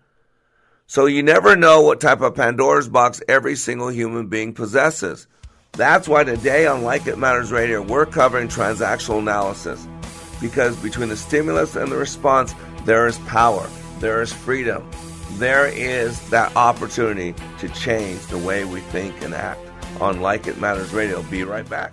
[0.87, 5.27] So you never know what type of Pandora's box every single human being possesses.
[5.73, 9.87] That's why today on Like It Matters Radio, we're covering transactional analysis.
[10.41, 14.89] Because between the stimulus and the response, there is power, there is freedom,
[15.33, 19.61] there is that opportunity to change the way we think and act.
[20.01, 21.93] On Like It Matters Radio, be right back.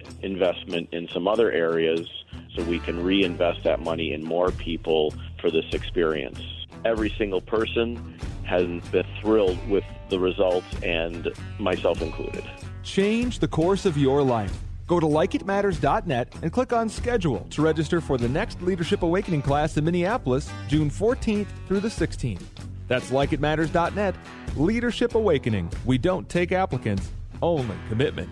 [0.23, 2.07] investment in some other areas
[2.55, 6.39] so we can reinvest that money in more people for this experience.
[6.85, 12.43] Every single person has been thrilled with the results, and myself included.
[12.83, 14.55] Change the course of your life.
[14.87, 19.77] Go to likeitmatters.net and click on schedule to register for the next Leadership Awakening class
[19.77, 22.43] in Minneapolis, June 14th through the 16th.
[22.89, 24.15] That's likeitmatters.net.
[24.57, 25.71] Leadership Awakening.
[25.85, 27.09] We don't take applicants,
[27.41, 28.29] only commitment.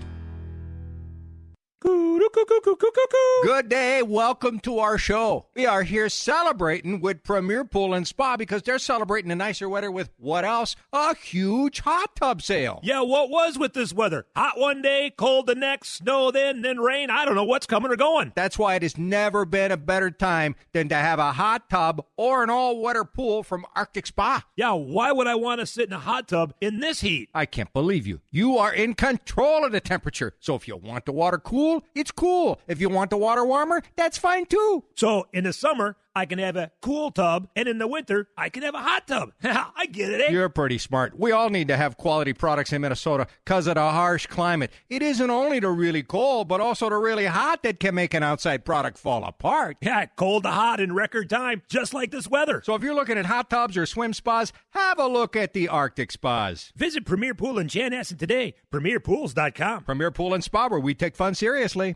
[1.81, 4.01] Good day.
[4.01, 5.45] Welcome to our show.
[5.55, 9.89] We are here celebrating with Premier Pool and Spa because they're celebrating the nicer weather
[9.89, 10.75] with what else?
[10.91, 12.81] A huge hot tub sale.
[12.83, 14.25] Yeah, what was with this weather?
[14.35, 17.09] Hot one day, cold the next, snow then, then rain.
[17.09, 18.33] I don't know what's coming or going.
[18.35, 22.05] That's why it has never been a better time than to have a hot tub
[22.17, 24.43] or an all water pool from Arctic Spa.
[24.57, 27.29] Yeah, why would I want to sit in a hot tub in this heat?
[27.33, 28.19] I can't believe you.
[28.31, 30.33] You are in control of the temperature.
[30.41, 32.59] So if you want the water cool, it's cool.
[32.67, 34.83] If you want the water warmer, that's fine too.
[34.95, 38.49] So in the summer, I can have a cool tub, and in the winter, I
[38.49, 39.31] can have a hot tub.
[39.43, 40.31] I get it, eh?
[40.31, 41.17] You're pretty smart.
[41.17, 44.71] We all need to have quality products in Minnesota because of the harsh climate.
[44.89, 48.23] It isn't only the really cold, but also the really hot that can make an
[48.23, 49.77] outside product fall apart.
[49.81, 52.61] Yeah, cold to hot in record time, just like this weather.
[52.63, 55.67] So if you're looking at hot tubs or swim spas, have a look at the
[55.67, 56.71] Arctic Spas.
[56.75, 58.55] Visit Premier Pool in Chanhassen today.
[58.73, 59.83] PremierPools.com.
[59.83, 61.95] Premier Pool and Spa, where we take fun seriously.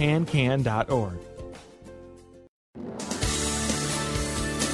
[0.00, 1.18] pancan.org.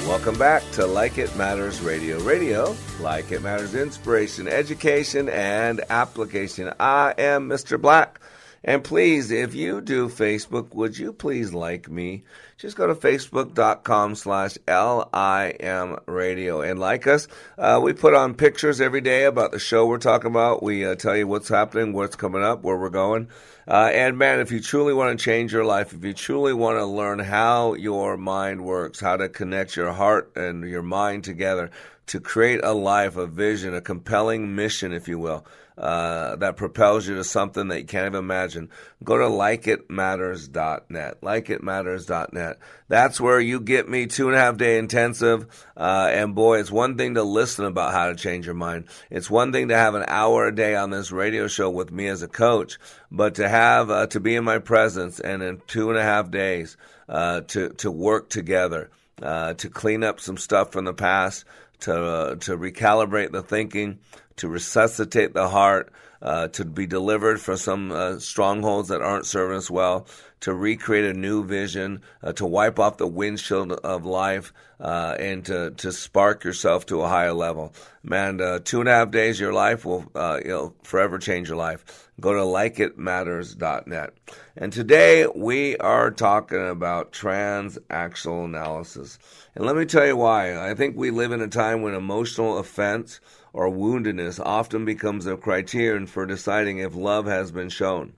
[0.07, 2.17] Welcome back to Like It Matters Radio.
[2.21, 6.71] Radio, like it matters, inspiration, education, and application.
[6.79, 7.79] I am Mr.
[7.79, 8.21] Black,
[8.63, 12.23] And please, if you do Facebook, would you please like me?
[12.57, 17.27] Just go to facebook.com slash LIM radio and like us.
[17.57, 20.63] Uh, we put on pictures every day about the show we're talking about.
[20.63, 23.27] We uh, tell you what's happening, what's coming up, where we're going.
[23.67, 26.77] Uh, and man, if you truly want to change your life, if you truly want
[26.77, 31.69] to learn how your mind works, how to connect your heart and your mind together
[32.05, 35.45] to create a life, a vision, a compelling mission, if you will,
[35.77, 38.69] uh, that propels you to something that you can't even imagine,
[39.03, 41.21] go to likeitmatters.net.
[41.21, 42.57] Likeitmatters.net.
[42.87, 45.45] That's where you get me two and a half day intensive.
[45.75, 48.85] Uh, and boy, it's one thing to listen about how to change your mind.
[49.11, 52.07] It's one thing to have an hour a day on this radio show with me
[52.07, 52.79] as a coach,
[53.11, 56.31] but to have, uh, to be in my presence and in two and a half
[56.31, 56.75] days,
[57.07, 58.89] uh, to, to work together,
[59.21, 61.45] uh, to clean up some stuff from the past,
[61.81, 63.99] to uh, to recalibrate the thinking,
[64.37, 69.57] to resuscitate the heart, uh, to be delivered from some uh, strongholds that aren't serving
[69.57, 70.07] us well,
[70.41, 75.45] to recreate a new vision, uh, to wipe off the windshield of life, uh, and
[75.45, 77.73] to to spark yourself to a higher level.
[78.03, 80.11] Man, uh, two and a half days of your life will
[80.43, 82.09] you know forever change your life.
[82.19, 84.13] Go to likeitmatters.net.
[84.55, 89.19] And today we are talking about transactional analysis.
[89.53, 90.57] And let me tell you why.
[90.57, 93.19] I think we live in a time when emotional offense
[93.53, 98.13] or woundedness often becomes a criterion for deciding if love has been shown.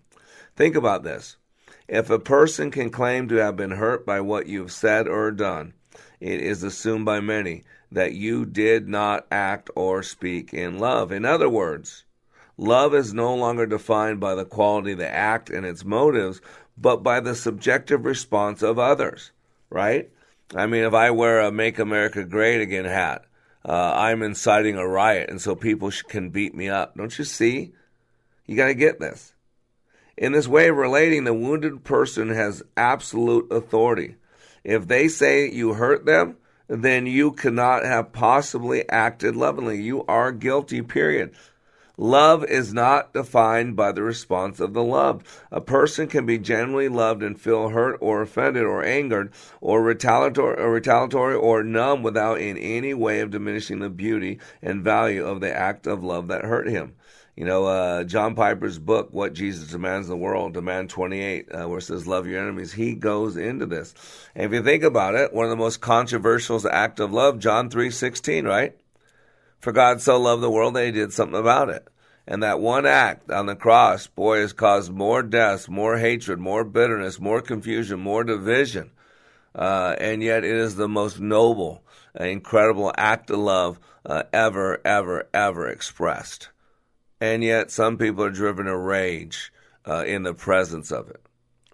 [0.55, 1.37] Think about this.
[1.89, 5.73] If a person can claim to have been hurt by what you've said or done,
[6.19, 11.11] it is assumed by many that you did not act or speak in love.
[11.11, 12.05] In other words,
[12.59, 16.41] Love is no longer defined by the quality of the act and its motives,
[16.77, 19.31] but by the subjective response of others,
[19.69, 20.09] right?
[20.53, 23.23] I mean, if I wear a Make America Great Again hat,
[23.63, 26.97] uh, I'm inciting a riot, and so people can beat me up.
[26.97, 27.71] Don't you see?
[28.45, 29.33] You got to get this.
[30.19, 34.17] In this way of relating, the wounded person has absolute authority.
[34.65, 36.35] If they say you hurt them,
[36.67, 39.81] then you cannot have possibly acted lovingly.
[39.81, 41.31] You are guilty, period.
[41.95, 45.25] Love is not defined by the response of the loved.
[45.53, 50.61] A person can be genuinely loved and feel hurt or offended or angered or retaliatory
[50.61, 55.39] or, retaliatory or numb without in any way of diminishing the beauty and value of
[55.39, 56.93] the act of love that hurt him.
[57.39, 61.77] You know, uh, John Piper's book, What Jesus Demands the World, Demand 28, uh, where
[61.77, 63.95] it says, Love your enemies, he goes into this.
[64.35, 67.69] And if you think about it, one of the most controversial acts of love, John
[67.69, 68.75] 3.16, right?
[69.61, 71.87] For God so loved the world that he did something about it.
[72.27, 76.65] And that one act on the cross, boy, has caused more deaths, more hatred, more
[76.65, 78.91] bitterness, more confusion, more division.
[79.55, 81.85] Uh, and yet it is the most noble,
[82.19, 86.49] incredible act of love uh, ever, ever, ever expressed.
[87.21, 89.51] And yet some people are driven to rage
[89.85, 91.21] uh, in the presence of it.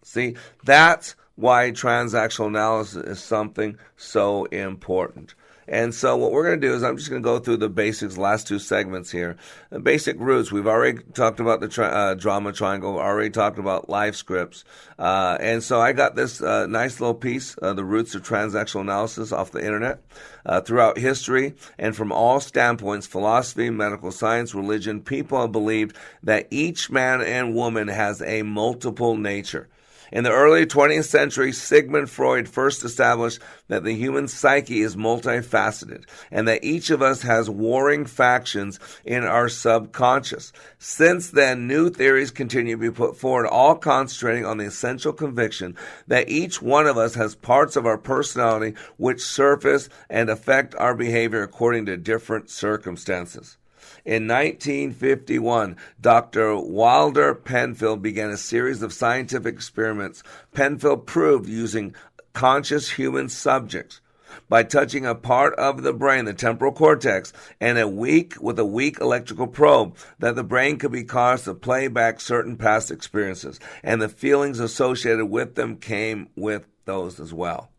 [0.04, 5.36] See, that's why transactional analysis is something so important.
[5.68, 7.70] And so what we're going to do is I'm just going to go through the
[7.70, 9.38] basics, last two segments here.
[9.70, 10.51] The basic roots.
[10.51, 12.97] We've already talked about the tri- uh, drama triangle.
[12.99, 14.63] Already talked about life scripts.
[14.99, 19.32] Uh, and so I got this uh, nice little piece, the roots of transactional analysis,
[19.32, 20.01] off the internet.
[20.45, 26.47] Uh, throughout history and from all standpoints, philosophy, medical science, religion, people have believed that
[26.51, 29.68] each man and woman has a multiple nature.
[30.16, 36.05] In the early 20th century, Sigmund Freud first established that the human psyche is multifaceted
[36.32, 40.53] and that each of us has warring factions in our subconscious.
[40.80, 45.76] Since then, new theories continue to be put forward, all concentrating on the essential conviction
[46.07, 50.95] that each one of us has parts of our personality which surface and affect our
[50.95, 53.57] behavior according to different circumstances.
[54.06, 56.56] In 1951, Dr.
[56.58, 60.22] Wilder Penfield began a series of scientific experiments.
[60.53, 61.95] Penfield proved using
[62.32, 64.01] conscious human subjects
[64.47, 68.66] by touching a part of the brain, the temporal cortex, and a weak with a
[68.66, 73.60] weak electrical probe, that the brain could be caused to play back certain past experiences,
[73.82, 77.72] and the feelings associated with them came with those as well.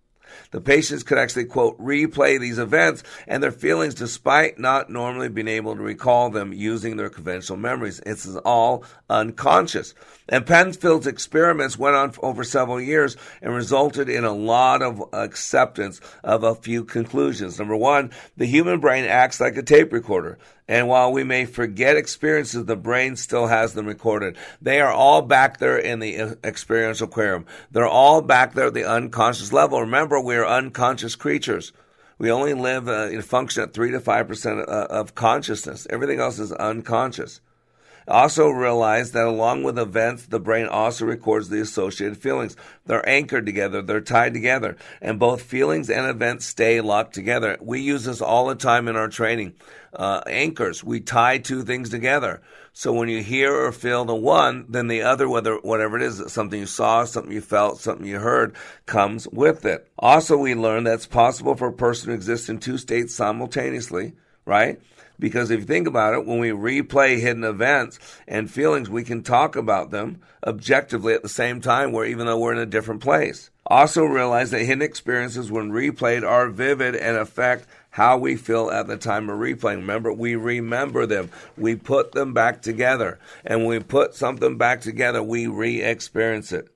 [0.51, 5.49] The patients could actually, quote, replay these events and their feelings despite not normally being
[5.49, 8.01] able to recall them using their conventional memories.
[8.07, 9.95] It's all unconscious.
[10.29, 16.01] And Penfield's experiments went on over several years and resulted in a lot of acceptance
[16.25, 17.59] of a few conclusions.
[17.59, 20.39] Number one, the human brain acts like a tape recorder.
[20.69, 24.37] And while we may forget experiences, the brain still has them recorded.
[24.61, 27.47] They are all back there in the experiential aquarium.
[27.71, 29.81] They're all back there at the unconscious level.
[29.81, 31.73] Remember, we're unconscious creatures.
[32.19, 35.87] We only live uh, and function at 3 to 5% uh, of consciousness.
[35.91, 37.41] Everything else is unconscious.
[38.09, 42.57] Also realize that along with events, the brain also records the associated feelings.
[42.87, 47.57] They're anchored together, they're tied together, and both feelings and events stay locked together.
[47.61, 49.55] We use this all the time in our training.
[49.93, 52.43] Uh, anchors, we tie two things together.
[52.73, 56.31] So when you hear or feel the one, then the other, whether whatever it is,
[56.31, 58.55] something you saw, something you felt, something you heard,
[58.85, 59.91] comes with it.
[59.99, 64.13] Also, we learn that it's possible for a person to exist in two states simultaneously,
[64.45, 64.79] right?
[65.19, 69.23] Because if you think about it, when we replay hidden events and feelings, we can
[69.23, 73.03] talk about them objectively at the same time, where even though we're in a different
[73.03, 73.51] place.
[73.67, 78.87] Also realize that hidden experiences, when replayed, are vivid and affect how we feel at
[78.87, 79.77] the time of replaying.
[79.77, 81.31] Remember, we remember them.
[81.57, 83.19] We put them back together.
[83.45, 86.69] And when we put something back together, we re experience it.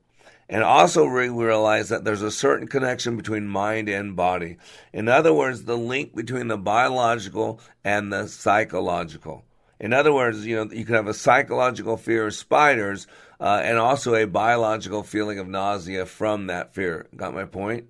[0.51, 4.57] And also we realize that there's a certain connection between mind and body.
[4.91, 9.45] In other words, the link between the biological and the psychological.
[9.79, 13.07] In other words, you know, you can have a psychological fear of spiders
[13.39, 17.07] uh, and also a biological feeling of nausea from that fear.
[17.15, 17.85] Got my point?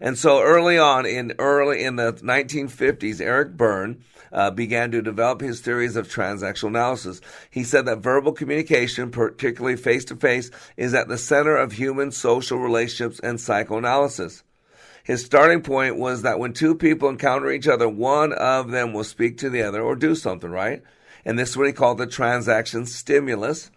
[0.00, 5.40] And so early on in early in the 1950s, Eric Berne uh, began to develop
[5.40, 7.20] his theories of transactional analysis.
[7.50, 12.12] He said that verbal communication, particularly face to face, is at the center of human
[12.12, 14.42] social relationships and psychoanalysis.
[15.02, 19.04] His starting point was that when two people encounter each other, one of them will
[19.04, 20.82] speak to the other or do something, right?
[21.24, 23.70] And this is what he called the transaction stimulus.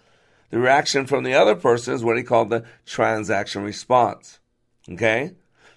[0.49, 4.39] The reaction from the other person is what he called the transaction response.
[4.89, 5.32] Okay?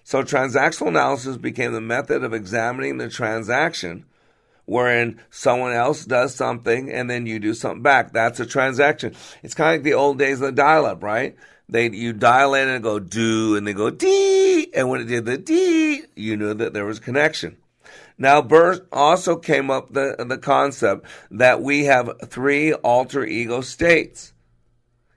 [0.04, 4.04] So transactional analysis became the method of examining the transaction
[4.66, 8.12] wherein someone else does something and then you do something back.
[8.12, 9.14] That's a transaction.
[9.42, 11.36] It's kind of like the old days of the dial-up, right?
[11.68, 15.24] They you dial in and go do and they go D and when it did
[15.24, 17.56] the D, you knew that there was a connection.
[18.18, 24.32] Now Berne also came up the the concept that we have three alter ego states.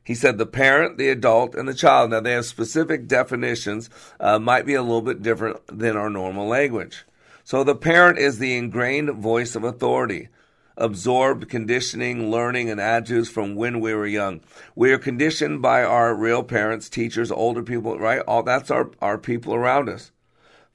[0.04, 2.10] He said the parent, the adult, and the child.
[2.10, 6.48] Now they have specific definitions, uh, might be a little bit different than our normal
[6.48, 7.06] language.
[7.50, 10.30] So the parent is the ingrained voice of authority,
[10.78, 14.42] absorbed conditioning, learning, and attitudes from when we were young.
[14.76, 18.20] We are conditioned by our real parents, teachers, older people, right?
[18.28, 20.12] All that's our, our people around us.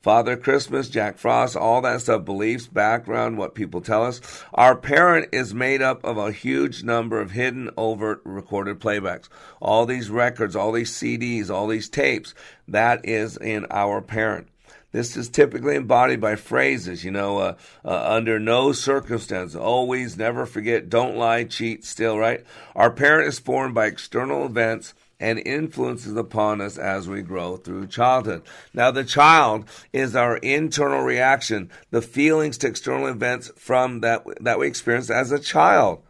[0.02, 4.20] Father Christmas, Jack Frost, all that stuff, beliefs, background, what people tell us.
[4.52, 9.28] Our parent is made up of a huge number of hidden, overt, recorded playbacks.
[9.62, 12.34] All these records, all these CDs, all these tapes,
[12.66, 14.48] that is in our parent.
[14.94, 20.46] This is typically embodied by phrases, you know, uh, uh, under no circumstance, always, never
[20.46, 22.44] forget, don't lie, cheat, steal, right?
[22.76, 27.88] Our parent is formed by external events and influences upon us as we grow through
[27.88, 28.44] childhood.
[28.72, 34.60] Now, the child is our internal reaction, the feelings to external events from that, that
[34.60, 36.04] we experience as a child.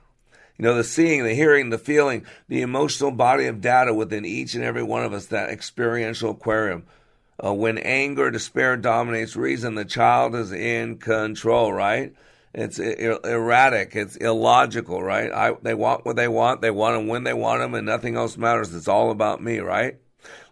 [0.59, 4.55] You know, the seeing, the hearing, the feeling, the emotional body of data within each
[4.55, 6.85] and every one of us, that experiential aquarium.
[7.43, 12.15] Uh, when anger, despair dominates reason, the child is in control, right?
[12.55, 13.97] It's erratic.
[13.97, 15.33] It's illogical, right?
[15.33, 16.61] I, they want what they want.
[16.61, 18.73] They want them when they want them, and nothing else matters.
[18.73, 19.97] It's all about me, right?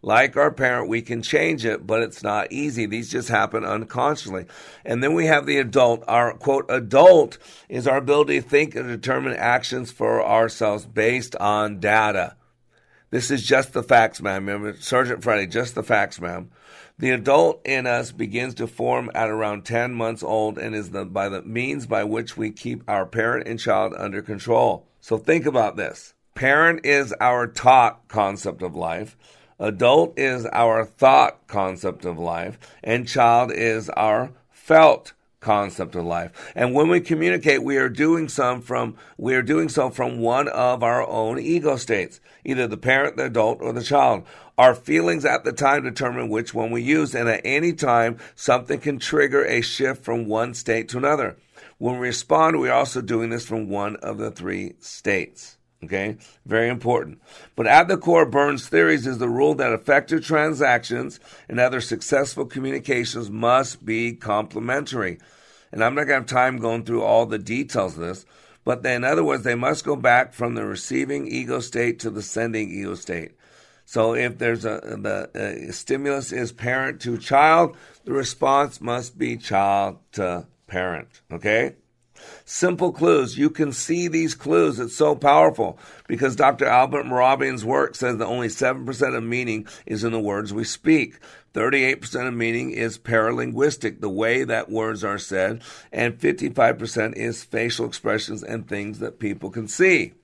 [0.03, 2.87] Like our parent, we can change it, but it's not easy.
[2.87, 4.47] These just happen unconsciously.
[4.85, 6.03] And then we have the adult.
[6.09, 11.79] Our quote, adult is our ability to think and determine actions for ourselves based on
[11.79, 12.35] data.
[13.11, 14.47] This is just the facts, ma'am.
[14.47, 16.51] Remember, Sergeant Friday, just the facts, ma'am.
[16.99, 21.05] The adult in us begins to form at around 10 months old and is the,
[21.05, 24.87] by the means by which we keep our parent and child under control.
[25.01, 26.15] So think about this.
[26.35, 29.17] Parent is our taught concept of life.
[29.59, 32.59] Adult is our thought concept of life.
[32.83, 35.13] And child is our felt
[35.43, 36.53] concept of life.
[36.55, 40.49] And when we communicate, we are doing some from we are doing so from one
[40.49, 44.25] of our own ego states, either the parent, the adult, or the child.
[44.63, 48.79] Our feelings at the time determine which one we use, and at any time, something
[48.79, 51.35] can trigger a shift from one state to another.
[51.79, 55.57] When we respond, we are also doing this from one of the three states.
[55.83, 57.21] Okay, very important.
[57.57, 62.47] But at the core, Berne's theories is the rule that effective transactions and other successful
[62.47, 65.19] communications must be complementary.
[65.73, 68.27] And I'm not going to have time going through all the details of this,
[68.65, 72.23] but in other words, they must go back from the receiving ego state to the
[72.23, 73.33] sending ego state.
[73.93, 77.77] So if there's a the stimulus is parent to child,
[78.07, 81.21] the response must be child to parent.
[81.31, 81.75] Okay.
[82.47, 83.37] Simple clues.
[83.37, 84.81] You can see these clues.
[84.81, 85.79] It's so powerful
[86.09, 86.65] because Dr.
[86.65, 91.19] Albert Mehrabian's work says that only 7% of meaning is in the words we speak.
[91.53, 95.61] 38% of meaning is paralinguistic, the way that words are said,
[95.93, 100.15] and 55% is facial expressions and things that people can see.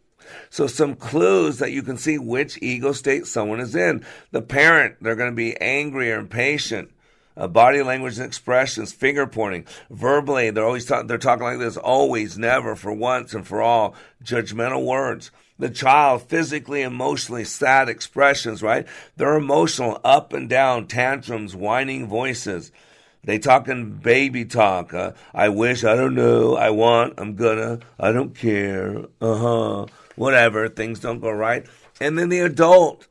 [0.50, 4.04] So, some clues that you can see which ego state someone is in.
[4.30, 6.90] The parent, they're going to be angry or impatient.
[7.36, 11.76] Uh, body language and expressions, finger pointing, verbally, they're always talking, they're talking like this,
[11.76, 15.30] always, never, for once and for all, judgmental words.
[15.56, 18.88] The child, physically, emotionally, sad expressions, right?
[19.16, 22.72] They're emotional, up and down, tantrums, whining voices.
[23.22, 24.94] They talking baby talk.
[24.94, 29.86] Uh, I wish, I don't know, I want, I'm gonna, I don't care, uh huh,
[30.18, 30.68] whatever.
[30.68, 31.66] Things don't go right.
[32.00, 33.06] And then the adult.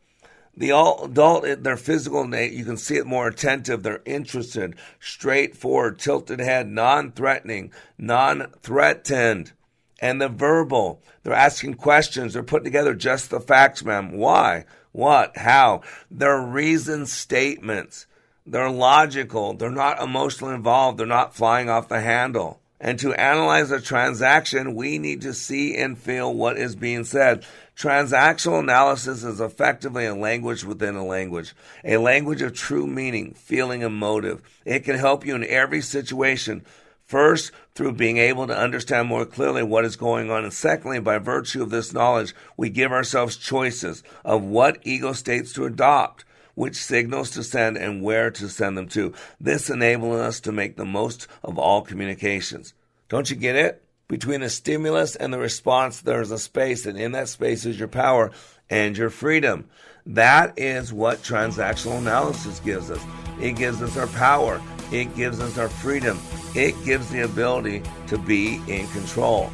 [0.55, 3.83] The adult, their physical, you can see it more attentive.
[3.83, 9.51] They're interested, straightforward, tilted head, non threatening, non threatened.
[9.99, 12.33] And the verbal, they're asking questions.
[12.33, 14.17] They're putting together just the facts, ma'am.
[14.17, 14.65] Why?
[14.93, 15.37] What?
[15.37, 15.81] How?
[16.09, 18.07] They're reason statements.
[18.43, 19.53] They're logical.
[19.53, 20.97] They're not emotionally involved.
[20.97, 22.61] They're not flying off the handle.
[22.79, 27.43] And to analyze a transaction, we need to see and feel what is being said.
[27.75, 33.83] Transactional analysis is effectively a language within a language, a language of true meaning, feeling,
[33.83, 34.41] and motive.
[34.65, 36.65] It can help you in every situation.
[37.05, 40.43] First, through being able to understand more clearly what is going on.
[40.43, 45.53] And secondly, by virtue of this knowledge, we give ourselves choices of what ego states
[45.53, 46.25] to adopt
[46.57, 49.13] which signals to send and where to send them to.
[49.39, 52.73] This enabling us to make the most of all communications.
[53.09, 53.83] Don't you get it?
[54.07, 57.87] Between the stimulus and the response, there's a space, and in that space is your
[57.87, 58.31] power
[58.71, 59.65] and your freedom.
[60.07, 63.05] That is what transactional analysis gives us.
[63.39, 64.59] It gives us our power,
[64.91, 66.19] it gives us our freedom,
[66.55, 69.51] it gives the ability to be in control.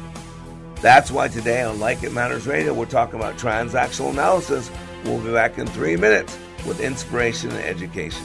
[0.80, 4.70] That's why today on Like It Matters Radio, we're talking about transactional analysis.
[5.04, 8.24] We'll be back in three minutes with inspiration and education.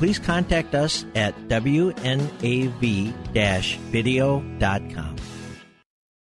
[0.00, 2.40] please contact us at wnav-video.com.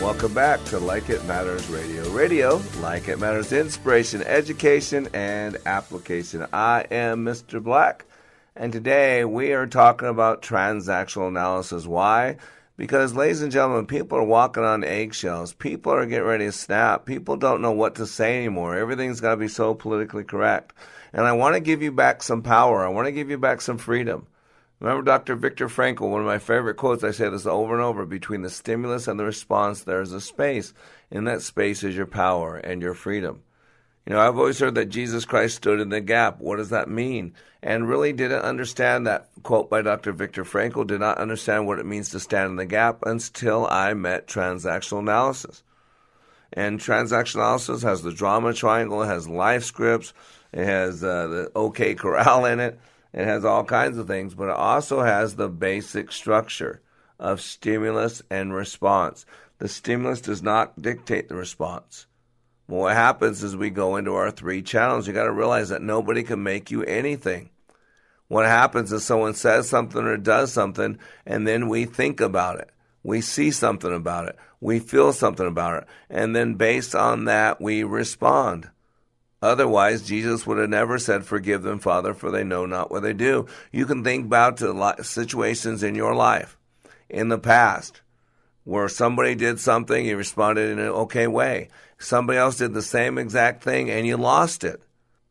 [0.00, 2.08] Welcome back to Like It Matters Radio.
[2.10, 6.46] Radio, like it matters, inspiration, education, and application.
[6.52, 7.62] I am Mr.
[7.62, 8.06] Black,
[8.56, 11.86] and today we are talking about transactional analysis.
[11.86, 12.38] Why?
[12.78, 15.52] Because, ladies and gentlemen, people are walking on eggshells.
[15.52, 17.04] People are getting ready to snap.
[17.04, 18.74] People don't know what to say anymore.
[18.76, 20.72] Everything's got to be so politically correct.
[21.12, 22.82] And I want to give you back some power.
[22.82, 24.26] I want to give you back some freedom.
[24.80, 25.36] Remember Dr.
[25.36, 28.48] Viktor Frankl, one of my favorite quotes, I say this over and over between the
[28.48, 30.72] stimulus and the response, there's a space.
[31.10, 33.42] In that space is your power and your freedom.
[34.06, 36.40] You know, I've always heard that Jesus Christ stood in the gap.
[36.40, 37.34] What does that mean?
[37.62, 40.12] And really didn't understand that quote by Dr.
[40.12, 43.92] Viktor Frankl, did not understand what it means to stand in the gap until I
[43.92, 45.62] met transactional analysis.
[46.54, 50.14] And transactional analysis has the drama triangle, has life scripts,
[50.52, 52.80] it has uh, the OK Corral in it.
[53.12, 56.80] It has all kinds of things, but it also has the basic structure
[57.18, 59.26] of stimulus and response.
[59.58, 62.06] The stimulus does not dictate the response.
[62.66, 65.06] What happens is we go into our three channels.
[65.06, 67.50] You got to realize that nobody can make you anything.
[68.28, 72.70] What happens is someone says something or does something, and then we think about it.
[73.02, 74.36] We see something about it.
[74.60, 75.88] We feel something about it.
[76.08, 78.70] And then based on that, we respond.
[79.42, 83.14] Otherwise, Jesus would have never said, Forgive them, Father, for they know not what they
[83.14, 83.46] do.
[83.72, 86.58] You can think back to situations in your life
[87.08, 88.02] in the past
[88.64, 91.68] where somebody did something, you responded in an okay way.
[91.98, 94.82] Somebody else did the same exact thing and you lost it.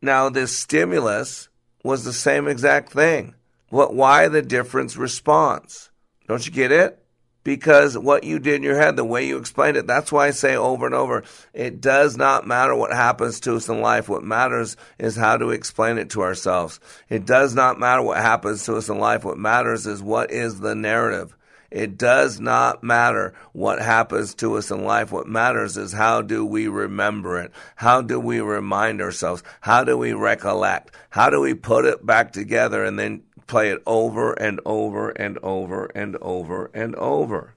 [0.02, 1.50] Now, this stimulus
[1.84, 3.36] was the same exact thing.
[3.70, 5.90] What, why the difference response?
[6.28, 6.99] Don't you get it?
[7.44, 10.32] Because what you did in your head, the way you explained it, that's why I
[10.32, 11.24] say over and over,
[11.54, 14.10] it does not matter what happens to us in life.
[14.10, 16.80] What matters is how to explain it to ourselves.
[17.10, 19.24] It does not matter what happens to us in life.
[19.24, 21.36] What matters is what is the narrative.
[21.72, 25.12] It does not matter what happens to us in life.
[25.12, 27.52] What matters is how do we remember it?
[27.76, 29.44] How do we remind ourselves?
[29.62, 30.96] How do we recollect?
[31.12, 35.38] How do we put it back together and then play it over and over and
[35.40, 37.56] over and over and over.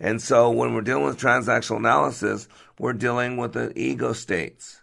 [0.00, 4.80] And so when we're dealing with transactional analysis, we're dealing with the ego states.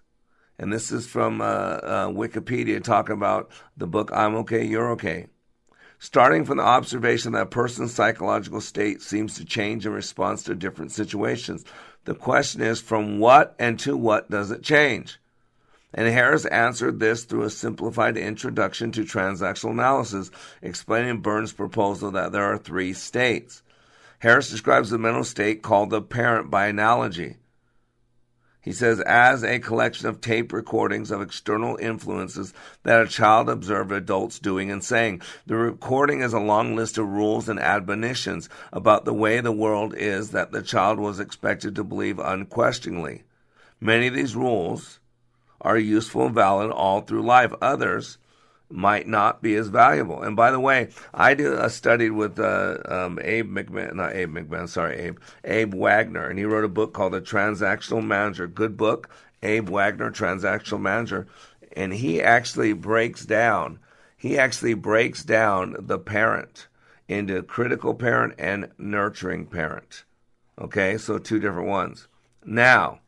[0.59, 5.27] And this is from uh, uh, Wikipedia talking about the book I'm Okay, You're Okay.
[5.99, 10.53] Starting from the observation that a person's psychological state seems to change in response to
[10.53, 11.65] different situations,
[12.05, 15.19] the question is from what and to what does it change?
[15.93, 20.29] And Harris answered this through a simplified introduction to transactional analysis,
[20.61, 23.63] explaining Berne's proposal that there are three states.
[24.19, 27.37] Harris describes the mental state called the parent by analogy.
[28.67, 33.93] He says, as a collection of tape recordings of external influences that a child observed
[33.93, 35.21] adults doing and saying.
[35.45, 39.95] The recording is a long list of rules and admonitions about the way the world
[39.95, 43.23] is that the child was expected to believe unquestioningly.
[43.79, 44.99] Many of these rules,
[45.61, 47.53] are useful and valid all through life.
[47.61, 48.17] Others
[48.69, 50.21] might not be as valuable.
[50.21, 54.37] And by the way, I did a study with uh, um, Abe McMahon, not Abe
[54.37, 58.47] McMahon, sorry, Abe, Abe Wagner, and he wrote a book called The Transactional Manager.
[58.47, 59.09] Good book,
[59.41, 61.27] Abe Wagner, Transactional Manager.
[61.75, 63.79] And he actually breaks down,
[64.17, 66.67] he actually breaks down the parent
[67.07, 70.03] into critical parent and nurturing parent.
[70.59, 72.07] Okay, so two different ones.
[72.43, 72.99] Now,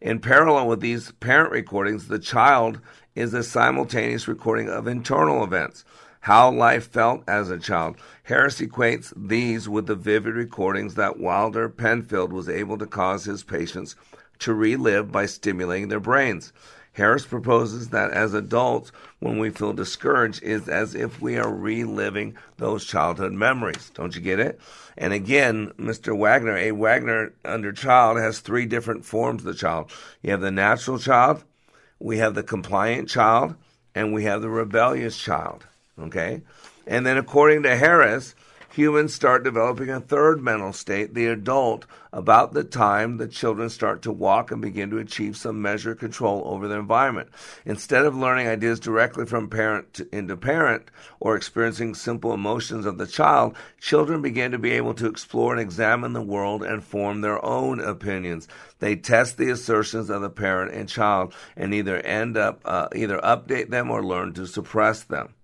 [0.00, 2.80] in parallel with these parent recordings, the child
[3.14, 5.84] is a simultaneous recording of internal events,
[6.20, 7.96] how life felt as a child.
[8.24, 13.42] Harris equates these with the vivid recordings that Wilder Penfield was able to cause his
[13.42, 13.96] patients
[14.38, 16.52] to relive by stimulating their brains.
[16.98, 22.36] Harris proposes that as adults, when we feel discouraged, is as if we are reliving
[22.58, 23.90] those childhood memories.
[23.94, 24.60] Don't you get it?
[24.96, 26.16] And again, Mr.
[26.16, 29.92] Wagner, a Wagner under child has three different forms of the child.
[30.22, 31.44] You have the natural child,
[32.00, 33.54] we have the compliant child,
[33.94, 35.66] and we have the rebellious child.
[36.00, 36.42] Okay?
[36.86, 38.34] And then according to Harris,
[38.78, 44.02] humans start developing a third mental state, the adult, about the time the children start
[44.02, 47.28] to walk and begin to achieve some measure of control over their environment.
[47.64, 52.98] Instead of learning ideas directly from parent to, into parent or experiencing simple emotions of
[52.98, 57.20] the child, children begin to be able to explore and examine the world and form
[57.20, 58.46] their own opinions.
[58.78, 63.18] They test the assertions of the parent and child and either end up uh, either
[63.18, 65.34] update them or learn to suppress them.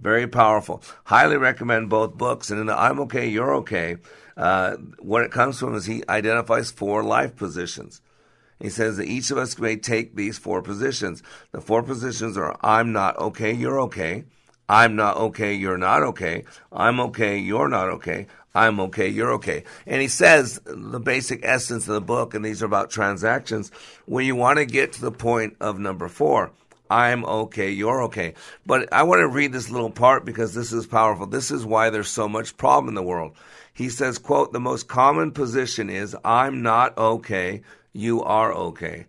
[0.00, 0.82] Very powerful.
[1.04, 2.50] Highly recommend both books.
[2.50, 3.98] And in the I'm Okay, You're Okay,
[4.36, 8.00] uh, what it comes from is he identifies four life positions.
[8.58, 11.22] He says that each of us may take these four positions.
[11.52, 14.24] The four positions are I'm not okay, you're okay.
[14.68, 16.44] I'm not okay, you're not okay.
[16.72, 18.26] I'm okay, you're not okay.
[18.54, 19.64] I'm okay, you're okay.
[19.86, 23.70] And he says the basic essence of the book, and these are about transactions,
[24.06, 26.52] when you want to get to the point of number four,
[26.90, 28.34] I'm okay, you're okay.
[28.66, 31.26] But I want to read this little part because this is powerful.
[31.26, 33.36] This is why there's so much problem in the world.
[33.72, 37.62] He says, quote, the most common position is I'm not okay,
[37.92, 39.06] you are okay.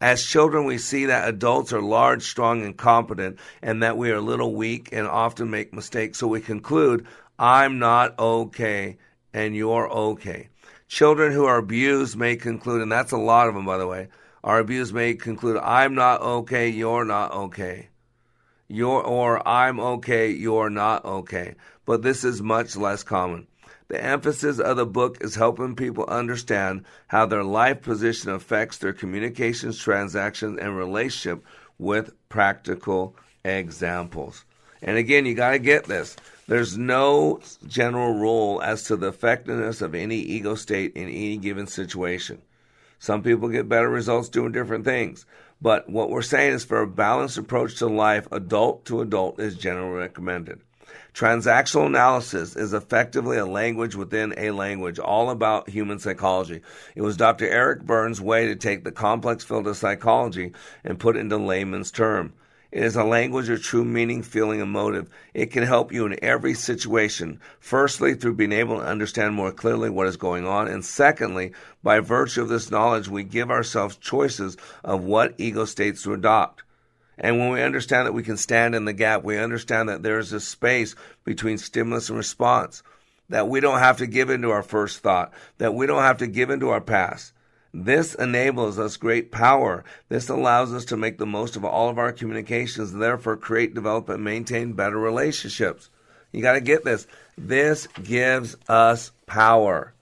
[0.00, 4.16] As children, we see that adults are large, strong, and competent, and that we are
[4.16, 6.18] a little weak and often make mistakes.
[6.18, 7.06] So we conclude,
[7.38, 8.96] I'm not okay,
[9.34, 10.48] and you're okay.
[10.86, 14.08] Children who are abused may conclude, and that's a lot of them, by the way,
[14.48, 17.90] are abused may conclude, I'm not okay, you're not okay.
[18.66, 21.54] You're, or I'm okay, you're not okay.
[21.84, 23.46] But this is much less common.
[23.88, 28.94] The emphasis of the book is helping people understand how their life position affects their
[28.94, 31.44] communications, transactions, and relationship
[31.76, 34.46] with practical examples.
[34.80, 36.16] And again, you got to get this.
[36.46, 41.66] There's no general rule as to the effectiveness of any ego state in any given
[41.66, 42.40] situation.
[42.98, 45.24] Some people get better results doing different things.
[45.60, 49.56] But what we're saying is for a balanced approach to life, adult to adult is
[49.56, 50.60] generally recommended.
[51.14, 56.60] Transactional analysis is effectively a language within a language, all about human psychology.
[56.94, 57.48] It was Dr.
[57.48, 60.52] Eric Berne's way to take the complex field of psychology
[60.84, 62.34] and put it into layman's term.
[62.70, 65.08] It is a language of true meaning, feeling, and motive.
[65.32, 67.40] It can help you in every situation.
[67.60, 70.68] Firstly, through being able to understand more clearly what is going on.
[70.68, 71.52] And secondly,
[71.82, 76.62] by virtue of this knowledge, we give ourselves choices of what ego states to adopt.
[77.16, 80.18] And when we understand that we can stand in the gap, we understand that there
[80.18, 80.94] is a space
[81.24, 82.82] between stimulus and response,
[83.30, 86.26] that we don't have to give into our first thought, that we don't have to
[86.26, 87.32] give into our past.
[87.72, 89.84] This enables us great power.
[90.08, 94.08] This allows us to make the most of all of our communications therefore create, develop,
[94.08, 95.90] and maintain better relationships.
[96.32, 97.06] You got to get this.
[97.36, 99.92] This gives us power.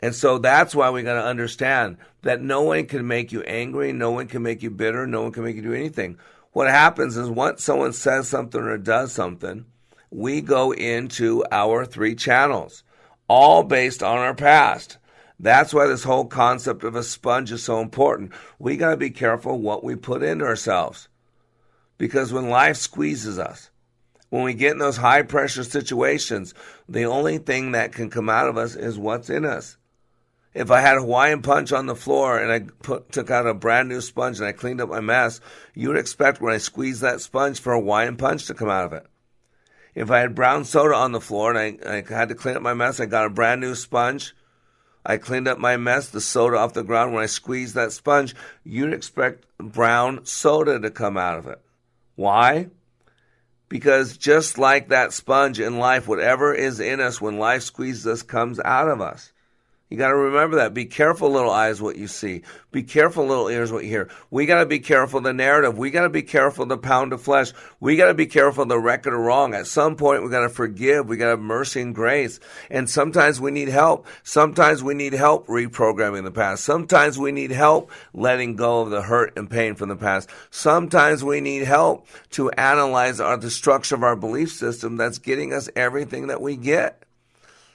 [0.00, 3.92] And so that's why we got to understand that no one can make you angry,
[3.92, 6.18] no one can make you bitter, no one can make you do anything.
[6.52, 9.64] What happens is once someone says something or does something,
[10.10, 12.82] we go into our three channels,
[13.28, 14.98] all based on our past.
[15.42, 18.30] That's why this whole concept of a sponge is so important.
[18.60, 21.08] We got to be careful what we put into ourselves.
[21.98, 23.70] Because when life squeezes us,
[24.30, 26.54] when we get in those high pressure situations,
[26.88, 29.76] the only thing that can come out of us is what's in us.
[30.54, 33.88] If I had Hawaiian punch on the floor and I put, took out a brand
[33.88, 35.40] new sponge and I cleaned up my mess,
[35.74, 38.92] you would expect when I squeezed that sponge for Hawaiian punch to come out of
[38.92, 39.06] it.
[39.94, 42.62] If I had brown soda on the floor and I, I had to clean up
[42.62, 44.34] my mess, I got a brand new sponge.
[45.04, 47.12] I cleaned up my mess, the soda off the ground.
[47.12, 48.34] When I squeezed that sponge,
[48.64, 51.60] you'd expect brown soda to come out of it.
[52.14, 52.68] Why?
[53.68, 58.22] Because just like that sponge in life, whatever is in us when life squeezes us
[58.22, 59.32] comes out of us.
[59.92, 60.72] You got to remember that.
[60.72, 62.40] Be careful, little eyes, what you see.
[62.70, 64.08] Be careful, little ears, what you hear.
[64.30, 65.76] We got to be careful the narrative.
[65.76, 67.52] We got to be careful the pound of flesh.
[67.78, 69.52] We got to be careful the record of wrong.
[69.52, 71.10] At some point, we got to forgive.
[71.10, 72.40] We got to have mercy and grace.
[72.70, 74.06] And sometimes we need help.
[74.22, 76.64] Sometimes we need help reprogramming the past.
[76.64, 80.30] Sometimes we need help letting go of the hurt and pain from the past.
[80.50, 85.52] Sometimes we need help to analyze our, the structure of our belief system that's getting
[85.52, 87.01] us everything that we get.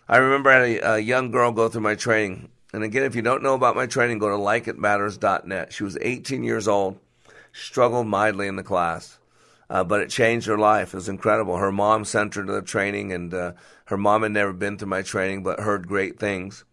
[0.10, 2.49] I remember I had a, a, young girl go through my training.
[2.72, 5.74] And again, if you don't know about my training, go to likeitmatters.net.
[5.74, 6.97] She was 18 years old,
[7.51, 9.20] struggled mightily in the class,
[9.70, 10.93] uh, but it changed her life.
[10.93, 11.58] It was incredible.
[11.58, 13.53] Her mom sent her to the training, and uh,
[13.86, 16.64] her mom had never been through my training, but heard great things.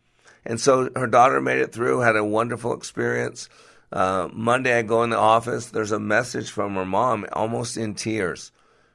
[0.47, 3.49] And so her daughter made it through, had a wonderful experience.
[3.93, 5.66] Uh, Monday, I go in the office.
[5.66, 8.53] There's a message from her mom, almost in tears,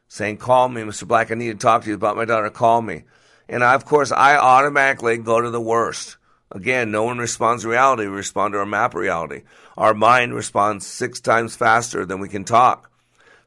[0.07, 1.07] saying, Call me, Mr.
[1.07, 1.29] Black.
[1.29, 2.49] I need to talk to you about my daughter.
[2.49, 3.03] Call me.
[3.49, 6.17] And I, of course, I automatically go to the worst.
[6.51, 8.03] Again, no one responds to reality.
[8.03, 9.41] We respond to our map reality.
[9.75, 12.91] Our mind responds six times faster than we can talk.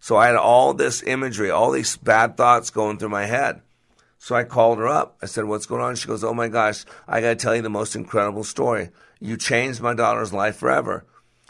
[0.00, 3.60] So I had all this imagery, all these bad thoughts going through my head.
[4.18, 5.16] So I called her up.
[5.22, 5.94] I said, What's going on?
[5.94, 8.90] She goes, Oh my gosh, I got to tell you the most incredible story.
[9.20, 11.04] You changed my daughter's life forever.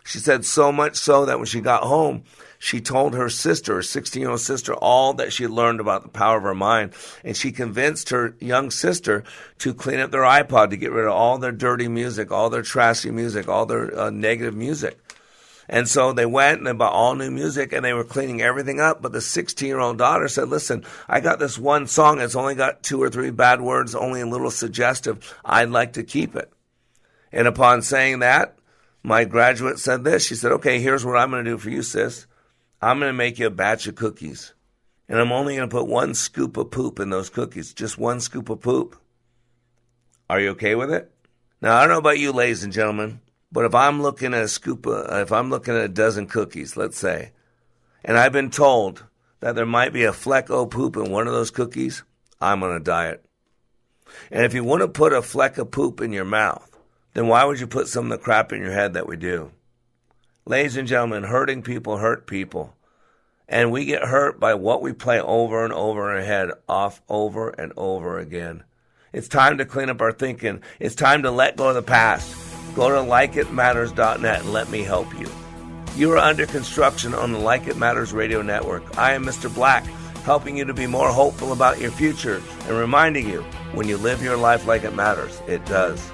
[0.04, 2.24] She said, So much so that when she got home,
[2.64, 6.04] she told her sister, her 16 year old sister, all that she had learned about
[6.04, 6.92] the power of her mind.
[7.24, 9.24] And she convinced her young sister
[9.58, 12.62] to clean up their iPod, to get rid of all their dirty music, all their
[12.62, 14.96] trashy music, all their uh, negative music.
[15.68, 18.78] And so they went and they bought all new music and they were cleaning everything
[18.78, 19.02] up.
[19.02, 22.20] But the 16 year old daughter said, Listen, I got this one song.
[22.20, 25.36] It's only got two or three bad words, only a little suggestive.
[25.44, 26.52] I'd like to keep it.
[27.32, 28.56] And upon saying that,
[29.02, 30.24] my graduate said this.
[30.24, 32.28] She said, Okay, here's what I'm going to do for you, sis.
[32.82, 34.54] I'm going to make you a batch of cookies.
[35.08, 38.20] And I'm only going to put one scoop of poop in those cookies, just one
[38.20, 38.96] scoop of poop.
[40.28, 41.12] Are you okay with it?
[41.60, 43.20] Now, I don't know about you, ladies and gentlemen,
[43.52, 46.76] but if I'm looking at a scoop, of, if I'm looking at a dozen cookies,
[46.76, 47.30] let's say,
[48.04, 49.04] and I've been told
[49.40, 52.02] that there might be a fleck of poop in one of those cookies,
[52.40, 53.24] I'm on a diet.
[54.30, 56.76] And if you want to put a fleck of poop in your mouth,
[57.14, 59.52] then why would you put some of the crap in your head that we do?
[60.44, 62.74] Ladies and gentlemen, hurting people hurt people.
[63.48, 67.50] And we get hurt by what we play over and over our head, off over
[67.50, 68.64] and over again.
[69.12, 70.60] It's time to clean up our thinking.
[70.80, 72.34] It's time to let go of the past.
[72.74, 75.28] Go to likeitmatters.net and let me help you.
[75.94, 78.98] You are under construction on the Like It Matters radio network.
[78.98, 79.54] I am Mr.
[79.54, 79.84] Black,
[80.24, 83.42] helping you to be more hopeful about your future and reminding you
[83.74, 86.10] when you live your life like it matters, it does.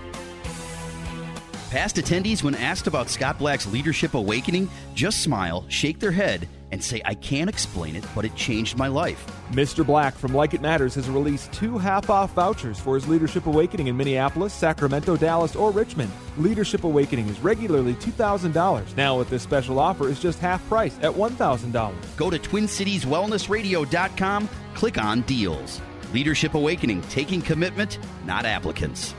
[1.71, 6.83] Past attendees, when asked about Scott Black's Leadership Awakening, just smile, shake their head, and
[6.83, 9.23] say, I can't explain it, but it changed my life.
[9.51, 9.85] Mr.
[9.85, 13.89] Black from Like It Matters has released two half off vouchers for his Leadership Awakening
[13.89, 16.11] in Minneapolis, Sacramento, Dallas, or Richmond.
[16.39, 18.97] Leadership Awakening is regularly $2,000.
[18.97, 21.93] Now, with this special offer, is just half price at $1,000.
[22.17, 25.83] Go to TwinCitiesWellnessRadio.com, click on Deals.
[26.15, 29.15] Leadership Awakening, taking commitment, not applicants.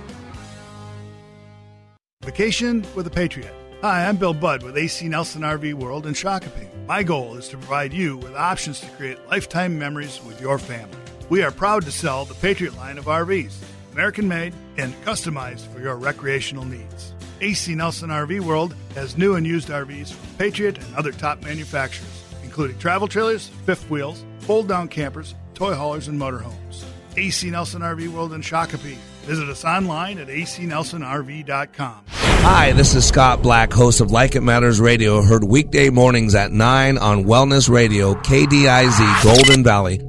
[2.25, 3.53] Vacation with a Patriot.
[3.81, 6.67] Hi, I'm Bill Budd with AC Nelson RV World in Shakopee.
[6.85, 10.97] My goal is to provide you with options to create lifetime memories with your family.
[11.29, 13.55] We are proud to sell the Patriot line of RVs,
[13.93, 17.13] American made and customized for your recreational needs.
[17.39, 22.25] AC Nelson RV World has new and used RVs from Patriot and other top manufacturers,
[22.43, 26.83] including travel trailers, fifth wheels, fold down campers, toy haulers, and motorhomes.
[27.15, 28.97] AC Nelson RV World in Shakopee.
[29.23, 32.03] Visit us online at acnelsonrv.com.
[32.41, 36.51] Hi, this is Scott Black, host of Like It Matters Radio, heard weekday mornings at
[36.51, 40.08] 9 on Wellness Radio, KDIZ, Golden Valley.